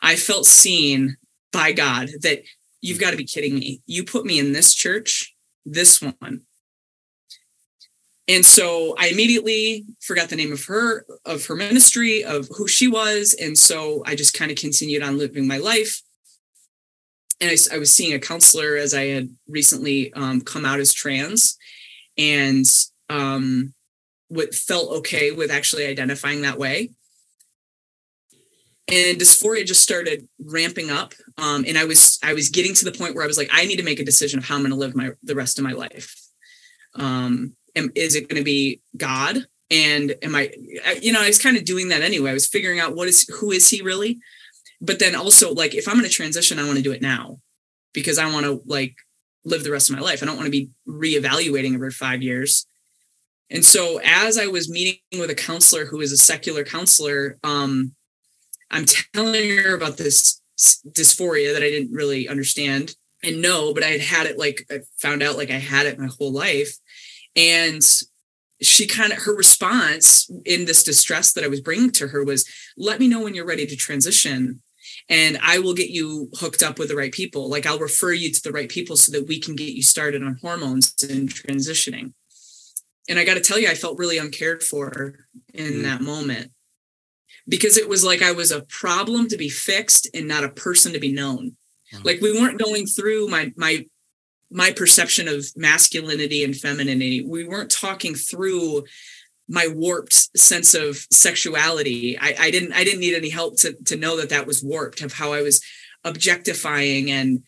I 0.00 0.16
felt 0.16 0.46
seen 0.46 1.16
by 1.52 1.72
God 1.72 2.08
that 2.22 2.42
you've 2.80 3.00
got 3.00 3.10
to 3.10 3.16
be 3.16 3.24
kidding 3.24 3.58
me. 3.58 3.82
You 3.86 4.04
put 4.04 4.24
me 4.24 4.38
in 4.38 4.52
this 4.52 4.74
church, 4.74 5.34
this 5.64 6.00
one, 6.00 6.42
and 8.28 8.44
so 8.44 8.94
i 8.98 9.08
immediately 9.08 9.84
forgot 10.00 10.28
the 10.28 10.36
name 10.36 10.52
of 10.52 10.64
her 10.64 11.06
of 11.24 11.46
her 11.46 11.56
ministry 11.56 12.24
of 12.24 12.48
who 12.56 12.68
she 12.68 12.88
was. 12.88 13.34
And 13.40 13.58
so 13.58 14.02
i 14.06 14.14
just 14.14 14.34
kind 14.34 14.50
of 14.50 14.56
continued 14.56 15.02
on 15.02 15.18
living 15.18 15.46
my 15.46 15.58
life. 15.58 16.02
And 17.40 17.50
I, 17.50 17.76
I 17.76 17.78
was 17.78 17.92
seeing 17.92 18.14
a 18.14 18.18
counselor 18.18 18.76
as 18.76 18.94
i 18.94 19.06
had 19.06 19.28
recently 19.48 20.12
um, 20.14 20.40
come 20.40 20.64
out 20.64 20.80
as 20.80 20.92
trans. 20.92 21.56
And 22.18 22.64
um, 23.10 23.74
what 24.28 24.54
felt 24.54 24.90
okay 24.98 25.30
with 25.30 25.50
actually 25.50 25.86
identifying 25.86 26.42
that 26.42 26.58
way. 26.58 26.90
And 28.88 29.18
dysphoria 29.18 29.66
just 29.66 29.82
started 29.82 30.26
ramping 30.40 30.90
up 30.90 31.12
um, 31.38 31.64
and 31.66 31.76
i 31.76 31.84
was 31.84 32.20
i 32.22 32.32
was 32.32 32.50
getting 32.50 32.72
to 32.74 32.84
the 32.84 32.92
point 32.92 33.14
where 33.14 33.24
i 33.24 33.26
was 33.26 33.36
like 33.36 33.50
i 33.52 33.64
need 33.64 33.78
to 33.78 33.82
make 33.82 33.98
a 33.98 34.04
decision 34.04 34.38
of 34.38 34.44
how 34.44 34.54
i'm 34.54 34.62
going 34.62 34.70
to 34.70 34.76
live 34.76 34.94
my 34.94 35.10
the 35.24 35.34
rest 35.34 35.58
of 35.58 35.64
my 35.64 35.72
life. 35.72 36.14
Um, 36.94 37.56
am, 37.76 37.90
is 37.94 38.14
it 38.14 38.28
going 38.28 38.40
to 38.40 38.44
be 38.44 38.80
God? 38.96 39.46
And 39.70 40.14
am 40.22 40.34
I, 40.34 40.52
you 41.00 41.12
know, 41.12 41.22
I 41.22 41.26
was 41.26 41.42
kind 41.42 41.56
of 41.56 41.64
doing 41.64 41.88
that 41.88 42.02
anyway. 42.02 42.30
I 42.30 42.34
was 42.34 42.46
figuring 42.46 42.80
out 42.80 42.94
what 42.94 43.08
is, 43.08 43.28
who 43.40 43.50
is 43.50 43.68
he 43.68 43.82
really? 43.82 44.18
But 44.80 44.98
then 44.98 45.14
also, 45.14 45.52
like, 45.52 45.74
if 45.74 45.88
I'm 45.88 45.94
going 45.94 46.08
to 46.08 46.10
transition, 46.10 46.58
I 46.58 46.64
want 46.64 46.76
to 46.76 46.82
do 46.82 46.92
it 46.92 47.02
now 47.02 47.38
because 47.92 48.18
I 48.18 48.30
want 48.30 48.44
to 48.44 48.62
like 48.66 48.94
live 49.44 49.64
the 49.64 49.72
rest 49.72 49.88
of 49.88 49.96
my 49.96 50.02
life. 50.02 50.22
I 50.22 50.26
don't 50.26 50.36
want 50.36 50.46
to 50.46 50.50
be 50.50 50.70
reevaluating 50.86 51.74
every 51.74 51.90
five 51.90 52.22
years. 52.22 52.66
And 53.48 53.64
so, 53.64 54.00
as 54.04 54.38
I 54.38 54.48
was 54.48 54.68
meeting 54.68 55.00
with 55.18 55.30
a 55.30 55.34
counselor 55.34 55.86
who 55.86 56.00
is 56.00 56.12
a 56.12 56.16
secular 56.16 56.64
counselor, 56.64 57.38
um, 57.44 57.94
I'm 58.70 58.84
telling 59.14 59.56
her 59.58 59.74
about 59.74 59.96
this 59.96 60.42
dysphoria 60.58 61.52
that 61.54 61.62
I 61.62 61.70
didn't 61.70 61.92
really 61.92 62.28
understand 62.28 62.94
and 63.22 63.40
know, 63.40 63.72
but 63.72 63.82
I 63.82 63.88
had 63.88 64.00
had 64.00 64.26
it 64.26 64.38
like 64.38 64.66
I 64.70 64.80
found 64.98 65.22
out 65.22 65.36
like 65.36 65.50
I 65.50 65.58
had 65.58 65.86
it 65.86 65.98
my 65.98 66.08
whole 66.18 66.32
life. 66.32 66.76
And 67.36 67.82
she 68.62 68.86
kind 68.86 69.12
of 69.12 69.18
her 69.18 69.36
response 69.36 70.30
in 70.44 70.64
this 70.64 70.82
distress 70.82 71.32
that 71.34 71.44
I 71.44 71.48
was 71.48 71.60
bringing 71.60 71.90
to 71.92 72.08
her 72.08 72.24
was, 72.24 72.48
let 72.76 72.98
me 72.98 73.08
know 73.08 73.22
when 73.22 73.34
you're 73.34 73.46
ready 73.46 73.66
to 73.66 73.76
transition 73.76 74.62
and 75.08 75.38
I 75.42 75.58
will 75.58 75.74
get 75.74 75.90
you 75.90 76.30
hooked 76.34 76.62
up 76.62 76.78
with 76.78 76.88
the 76.88 76.96
right 76.96 77.12
people. 77.12 77.48
Like 77.48 77.66
I'll 77.66 77.78
refer 77.78 78.12
you 78.12 78.32
to 78.32 78.42
the 78.42 78.52
right 78.52 78.68
people 78.68 78.96
so 78.96 79.12
that 79.12 79.28
we 79.28 79.38
can 79.38 79.54
get 79.54 79.74
you 79.74 79.82
started 79.82 80.22
on 80.22 80.38
hormones 80.40 80.94
and 81.08 81.28
transitioning. 81.28 82.12
And 83.08 83.18
I 83.18 83.24
got 83.24 83.34
to 83.34 83.40
tell 83.40 83.58
you, 83.58 83.68
I 83.68 83.74
felt 83.74 83.98
really 83.98 84.18
uncared 84.18 84.62
for 84.62 85.26
in 85.54 85.74
mm. 85.74 85.82
that 85.82 86.00
moment 86.00 86.50
because 87.46 87.76
it 87.76 87.88
was 87.88 88.04
like 88.04 88.22
I 88.22 88.32
was 88.32 88.50
a 88.50 88.62
problem 88.62 89.28
to 89.28 89.36
be 89.36 89.48
fixed 89.48 90.08
and 90.12 90.26
not 90.26 90.44
a 90.44 90.48
person 90.48 90.92
to 90.92 90.98
be 90.98 91.12
known. 91.12 91.56
Like 92.02 92.20
we 92.20 92.32
weren't 92.32 92.58
going 92.58 92.86
through 92.86 93.28
my 93.28 93.52
my 93.56 93.86
my 94.50 94.70
perception 94.70 95.28
of 95.28 95.44
masculinity 95.56 96.44
and 96.44 96.56
femininity. 96.56 97.22
We 97.22 97.44
weren't 97.44 97.70
talking 97.70 98.14
through 98.14 98.84
my 99.48 99.68
warped 99.68 100.36
sense 100.38 100.74
of 100.74 101.06
sexuality. 101.10 102.18
I, 102.18 102.34
I 102.38 102.50
didn't 102.50 102.72
I 102.72 102.84
didn't 102.84 103.00
need 103.00 103.14
any 103.14 103.30
help 103.30 103.58
to 103.60 103.74
to 103.84 103.96
know 103.96 104.16
that 104.16 104.30
that 104.30 104.46
was 104.46 104.62
warped 104.62 105.02
of 105.02 105.12
how 105.12 105.32
I 105.32 105.42
was 105.42 105.62
objectifying 106.04 107.10
and 107.10 107.42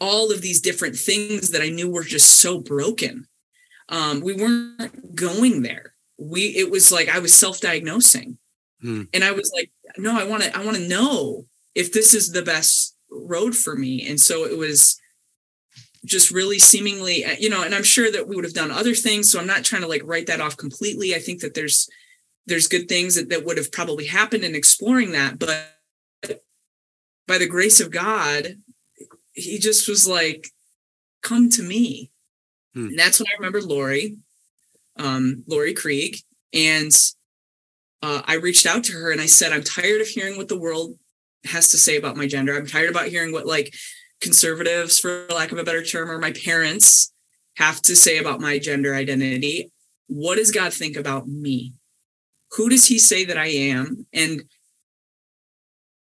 all 0.00 0.32
of 0.32 0.42
these 0.42 0.60
different 0.60 0.96
things 0.96 1.50
that 1.50 1.62
I 1.62 1.68
knew 1.68 1.90
were 1.90 2.02
just 2.02 2.40
so 2.40 2.60
broken. 2.60 3.26
Um, 3.88 4.20
we 4.20 4.34
weren't 4.34 5.14
going 5.14 5.62
there. 5.62 5.94
We 6.18 6.56
it 6.56 6.70
was 6.70 6.92
like 6.92 7.08
I 7.08 7.18
was 7.18 7.34
self-diagnosing. 7.34 8.38
Hmm. 8.80 9.02
And 9.14 9.22
I 9.22 9.32
was 9.32 9.52
like, 9.54 9.70
no, 9.96 10.18
I 10.18 10.24
want 10.24 10.42
to 10.42 10.56
I 10.56 10.64
want 10.64 10.76
to 10.76 10.88
know 10.88 11.46
if 11.74 11.92
this 11.92 12.14
is 12.14 12.32
the 12.32 12.42
best 12.42 12.96
road 13.10 13.56
for 13.56 13.76
me. 13.76 14.06
And 14.06 14.20
so 14.20 14.44
it 14.44 14.58
was 14.58 15.00
just 16.04 16.30
really 16.30 16.58
seemingly 16.58 17.24
uh, 17.24 17.36
you 17.38 17.48
know 17.48 17.62
and 17.62 17.74
i'm 17.74 17.82
sure 17.82 18.10
that 18.10 18.26
we 18.26 18.34
would 18.34 18.44
have 18.44 18.54
done 18.54 18.70
other 18.70 18.94
things 18.94 19.30
so 19.30 19.38
i'm 19.38 19.46
not 19.46 19.64
trying 19.64 19.82
to 19.82 19.88
like 19.88 20.02
write 20.04 20.26
that 20.26 20.40
off 20.40 20.56
completely. 20.56 21.14
I 21.14 21.18
think 21.18 21.40
that 21.40 21.54
there's 21.54 21.88
there's 22.46 22.66
good 22.66 22.88
things 22.88 23.14
that, 23.14 23.28
that 23.28 23.44
would 23.44 23.56
have 23.56 23.70
probably 23.70 24.06
happened 24.06 24.44
in 24.44 24.54
exploring 24.54 25.12
that 25.12 25.38
but 25.38 25.68
by 27.28 27.38
the 27.38 27.48
grace 27.48 27.80
of 27.80 27.90
god 27.90 28.56
he 29.32 29.58
just 29.58 29.88
was 29.88 30.06
like 30.06 30.48
come 31.22 31.48
to 31.50 31.62
me. 31.62 32.10
Hmm. 32.74 32.88
and 32.88 32.98
that's 32.98 33.20
when 33.20 33.28
i 33.28 33.36
remember 33.38 33.62
Laurie 33.62 34.16
um 34.98 35.44
Laurie 35.46 35.74
Krieg 35.74 36.18
and 36.52 36.92
uh, 38.02 38.22
i 38.26 38.34
reached 38.34 38.66
out 38.66 38.84
to 38.84 38.92
her 38.92 39.12
and 39.12 39.20
i 39.20 39.26
said 39.26 39.52
i'm 39.52 39.62
tired 39.62 40.00
of 40.00 40.08
hearing 40.08 40.36
what 40.36 40.48
the 40.48 40.58
world 40.58 40.98
has 41.44 41.70
to 41.70 41.78
say 41.78 41.96
about 41.96 42.16
my 42.16 42.26
gender. 42.26 42.56
I'm 42.56 42.66
tired 42.66 42.90
about 42.90 43.08
hearing 43.08 43.32
what 43.32 43.46
like 43.46 43.74
conservatives, 44.22 44.98
for 44.98 45.26
lack 45.28 45.52
of 45.52 45.58
a 45.58 45.64
better 45.64 45.84
term, 45.84 46.10
or 46.10 46.18
my 46.18 46.32
parents 46.32 47.12
have 47.56 47.82
to 47.82 47.94
say 47.94 48.18
about 48.18 48.40
my 48.40 48.58
gender 48.58 48.94
identity. 48.94 49.70
What 50.06 50.36
does 50.36 50.50
God 50.50 50.72
think 50.72 50.96
about 50.96 51.26
me? 51.26 51.74
Who 52.52 52.68
does 52.68 52.86
he 52.86 52.98
say 52.98 53.24
that 53.24 53.36
I 53.36 53.48
am? 53.48 54.06
And 54.12 54.44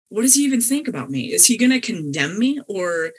what 0.09 0.22
does 0.22 0.35
he 0.35 0.42
even 0.44 0.61
think 0.61 0.88
about 0.88 1.11
me? 1.11 1.33
Is 1.33 1.46
he 1.46 1.57
going 1.57 1.72
to 1.72 1.81
condemn 1.81 2.38
me 2.38 2.61
or 2.68 3.12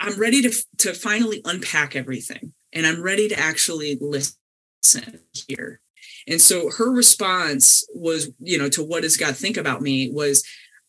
I'm 0.00 0.18
ready 0.18 0.42
to 0.42 0.52
to 0.78 0.94
finally 0.94 1.40
unpack 1.44 1.96
everything 1.96 2.52
and 2.72 2.86
I'm 2.86 3.02
ready 3.02 3.28
to 3.28 3.38
actually 3.38 3.98
listen 4.00 5.20
here. 5.48 5.80
And 6.26 6.40
so 6.40 6.70
her 6.70 6.92
response 6.92 7.86
was, 7.94 8.30
you 8.38 8.58
know, 8.58 8.68
to 8.70 8.84
what 8.84 9.02
does 9.02 9.16
God 9.16 9.36
think 9.36 9.56
about 9.56 9.82
me 9.82 10.10
was 10.10 10.44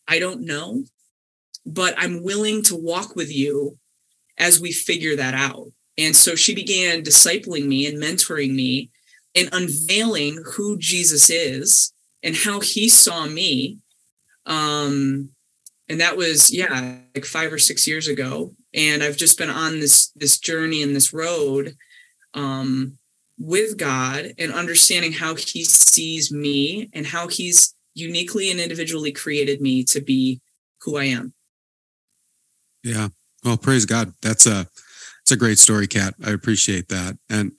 I 0.06 0.18
don't 0.18 0.42
know 0.42 0.84
but 1.66 1.94
I'm 1.96 2.22
willing 2.22 2.62
to 2.64 2.76
walk 2.76 3.16
with 3.16 3.34
you 3.34 3.78
as 4.38 4.60
we 4.60 4.72
figure 4.72 5.16
that 5.16 5.34
out. 5.34 5.68
And 5.98 6.16
so 6.16 6.34
she 6.34 6.54
began 6.54 7.02
discipling 7.02 7.66
me 7.66 7.86
and 7.86 8.02
mentoring 8.02 8.54
me 8.54 8.90
and 9.34 9.48
unveiling 9.52 10.42
who 10.54 10.78
Jesus 10.78 11.28
is 11.30 11.92
and 12.22 12.34
how 12.34 12.60
he 12.60 12.88
saw 12.88 13.26
me. 13.26 13.78
Um, 14.46 15.30
and 15.88 16.00
that 16.00 16.16
was, 16.16 16.54
yeah, 16.54 16.98
like 17.14 17.24
five 17.24 17.52
or 17.52 17.58
six 17.58 17.86
years 17.86 18.08
ago. 18.08 18.54
And 18.72 19.02
I've 19.02 19.16
just 19.16 19.36
been 19.36 19.50
on 19.50 19.80
this 19.80 20.12
this 20.14 20.38
journey 20.38 20.82
and 20.82 20.94
this 20.94 21.12
road 21.12 21.76
um, 22.34 22.96
with 23.38 23.76
God 23.76 24.32
and 24.38 24.52
understanding 24.52 25.12
how 25.12 25.34
he 25.34 25.64
sees 25.64 26.32
me 26.32 26.88
and 26.92 27.06
how 27.06 27.26
he's 27.28 27.74
uniquely 27.94 28.50
and 28.50 28.60
individually 28.60 29.12
created 29.12 29.60
me 29.60 29.82
to 29.84 30.00
be 30.00 30.40
who 30.82 30.96
I 30.96 31.04
am. 31.04 31.34
Yeah. 32.82 33.08
Well, 33.44 33.56
praise 33.56 33.86
God. 33.86 34.12
That's 34.22 34.46
a 34.46 34.66
it's 35.22 35.32
a 35.32 35.36
great 35.36 35.58
story, 35.58 35.86
Kat. 35.86 36.14
I 36.24 36.30
appreciate 36.30 36.88
that. 36.88 37.18
And 37.28 37.52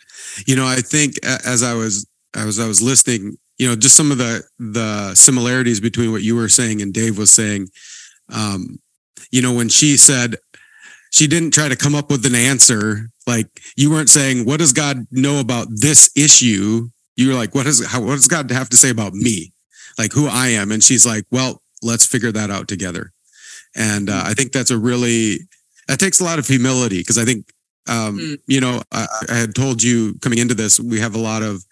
you 0.45 0.55
know, 0.55 0.65
I 0.65 0.77
think 0.77 1.15
as 1.23 1.63
I 1.63 1.73
was 1.73 2.07
as 2.35 2.59
I 2.59 2.67
was 2.67 2.81
listening, 2.81 3.37
you 3.57 3.67
know, 3.67 3.75
just 3.75 3.95
some 3.95 4.11
of 4.11 4.17
the 4.17 4.43
the 4.59 5.15
similarities 5.15 5.79
between 5.79 6.11
what 6.11 6.23
you 6.23 6.35
were 6.35 6.49
saying 6.49 6.81
and 6.81 6.93
Dave 6.93 7.17
was 7.17 7.31
saying. 7.31 7.67
Um, 8.29 8.79
you 9.31 9.41
know, 9.41 9.53
when 9.53 9.69
she 9.69 9.97
said 9.97 10.37
she 11.11 11.27
didn't 11.27 11.51
try 11.51 11.67
to 11.69 11.75
come 11.75 11.95
up 11.95 12.09
with 12.09 12.25
an 12.25 12.35
answer, 12.35 13.09
like 13.27 13.47
you 13.75 13.91
weren't 13.91 14.09
saying, 14.09 14.45
"What 14.45 14.59
does 14.59 14.73
God 14.73 15.05
know 15.11 15.39
about 15.39 15.67
this 15.69 16.09
issue?" 16.15 16.89
You 17.15 17.29
were 17.29 17.35
like, 17.35 17.53
"What 17.53 17.65
does 17.65 17.85
how, 17.85 18.01
what 18.01 18.15
does 18.15 18.27
God 18.27 18.49
have 18.51 18.69
to 18.69 18.77
say 18.77 18.89
about 18.89 19.13
me?" 19.13 19.53
Like 19.97 20.13
who 20.13 20.27
I 20.27 20.47
am, 20.49 20.71
and 20.71 20.83
she's 20.83 21.05
like, 21.05 21.25
"Well, 21.31 21.61
let's 21.83 22.05
figure 22.05 22.31
that 22.31 22.49
out 22.49 22.67
together." 22.67 23.11
And 23.75 24.09
uh, 24.09 24.23
I 24.25 24.33
think 24.33 24.51
that's 24.51 24.71
a 24.71 24.77
really, 24.77 25.39
that 25.87 25.99
takes 25.99 26.19
a 26.19 26.23
lot 26.23 26.39
of 26.39 26.47
humility 26.47 26.99
because 26.99 27.17
I 27.17 27.25
think, 27.25 27.45
um, 27.87 28.19
mm. 28.19 28.37
you 28.47 28.61
know, 28.61 28.81
I, 28.91 29.07
I, 29.29 29.35
had 29.35 29.55
told 29.55 29.81
you 29.81 30.13
coming 30.21 30.39
into 30.39 30.53
this, 30.53 30.79
we 30.79 30.99
have 30.99 31.15
a 31.15 31.19
lot 31.19 31.41
of 31.41 31.63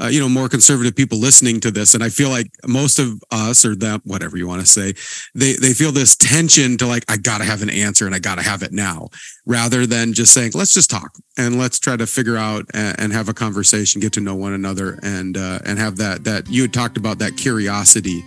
uh, 0.00 0.06
you 0.06 0.18
know 0.18 0.28
more 0.28 0.48
conservative 0.48 0.96
people 0.96 1.18
listening 1.18 1.60
to 1.60 1.70
this 1.70 1.94
and 1.94 2.02
i 2.02 2.08
feel 2.08 2.28
like 2.28 2.50
most 2.66 2.98
of 2.98 3.22
us 3.30 3.64
or 3.64 3.76
them 3.76 4.00
whatever 4.04 4.36
you 4.36 4.46
want 4.46 4.60
to 4.60 4.66
say 4.66 4.92
they 5.34 5.52
they 5.54 5.72
feel 5.72 5.92
this 5.92 6.16
tension 6.16 6.76
to 6.76 6.86
like 6.86 7.04
i 7.08 7.16
gotta 7.16 7.44
have 7.44 7.62
an 7.62 7.70
answer 7.70 8.06
and 8.06 8.14
i 8.14 8.18
gotta 8.18 8.42
have 8.42 8.62
it 8.62 8.72
now 8.72 9.08
rather 9.46 9.86
than 9.86 10.12
just 10.12 10.34
saying 10.34 10.50
let's 10.54 10.74
just 10.74 10.90
talk 10.90 11.12
and 11.38 11.58
let's 11.58 11.78
try 11.78 11.96
to 11.96 12.06
figure 12.06 12.36
out 12.36 12.64
and, 12.74 12.98
and 12.98 13.12
have 13.12 13.28
a 13.28 13.34
conversation 13.34 14.00
get 14.00 14.12
to 14.12 14.20
know 14.20 14.34
one 14.34 14.52
another 14.52 14.98
and 15.02 15.36
uh, 15.36 15.60
and 15.64 15.78
have 15.78 15.96
that 15.96 16.24
that 16.24 16.48
you 16.48 16.62
had 16.62 16.72
talked 16.72 16.96
about 16.96 17.18
that 17.18 17.36
curiosity 17.36 18.24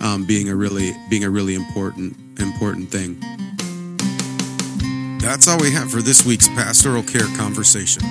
um, 0.00 0.24
being 0.26 0.48
a 0.48 0.54
really 0.54 0.92
being 1.10 1.24
a 1.24 1.30
really 1.30 1.54
important 1.54 2.16
important 2.38 2.90
thing 2.90 3.18
that's 5.20 5.48
all 5.48 5.58
we 5.58 5.70
have 5.70 5.90
for 5.90 6.02
this 6.02 6.24
week's 6.24 6.48
pastoral 6.48 7.02
care 7.02 7.26
conversation 7.36 8.02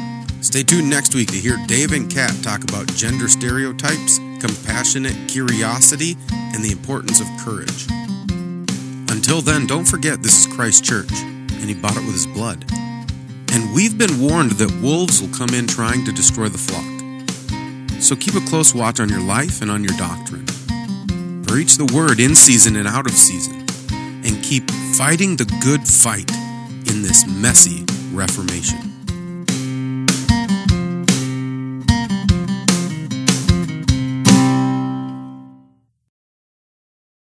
Stay 0.42 0.62
tuned 0.62 0.90
next 0.90 1.16
week 1.16 1.30
to 1.32 1.38
hear 1.38 1.58
Dave 1.66 1.92
and 1.92 2.10
Kat 2.10 2.32
talk 2.44 2.64
about 2.64 2.88
gender 2.96 3.28
stereotypes, 3.28 4.20
compassionate 4.40 5.28
curiosity, 5.28 6.16
and 6.32 6.64
the 6.64 6.72
importance 6.72 7.20
of 7.20 7.28
courage. 7.40 7.88
Until 9.10 9.42
then, 9.42 9.66
don't 9.66 9.86
forget 9.86 10.22
this 10.22 10.46
is 10.46 10.56
Christ 10.56 10.86
Church, 10.86 11.12
and 11.12 11.66
He 11.66 11.74
bought 11.74 11.98
it 11.98 12.06
with 12.06 12.14
His 12.14 12.28
blood. 12.28 12.64
And 13.52 13.74
we've 13.74 13.98
been 13.98 14.22
warned 14.22 14.52
that 14.52 14.72
wolves 14.82 15.22
will 15.22 15.36
come 15.36 15.50
in 15.56 15.66
trying 15.66 16.06
to 16.06 16.12
destroy 16.12 16.50
the 16.50 16.58
flock. 16.58 16.86
So 18.00 18.16
keep 18.16 18.36
a 18.36 18.48
close 18.48 18.76
watch 18.76 19.00
on 19.00 19.10
your 19.10 19.22
life 19.22 19.62
and 19.64 19.72
on 19.72 19.84
your 19.84 19.98
doctrine. 19.98 20.46
Preach 21.48 21.78
the 21.78 21.90
word 21.96 22.20
in 22.20 22.36
season 22.36 22.76
and 22.76 22.88
out 22.88 23.06
of 23.06 23.14
season, 23.14 23.66
and 23.90 24.44
keep 24.44 24.70
fighting 24.98 25.38
the 25.38 25.46
good 25.64 25.88
fight 25.88 26.30
in 26.90 27.02
this 27.02 27.26
messy 27.26 27.86
Reformation. 28.14 28.97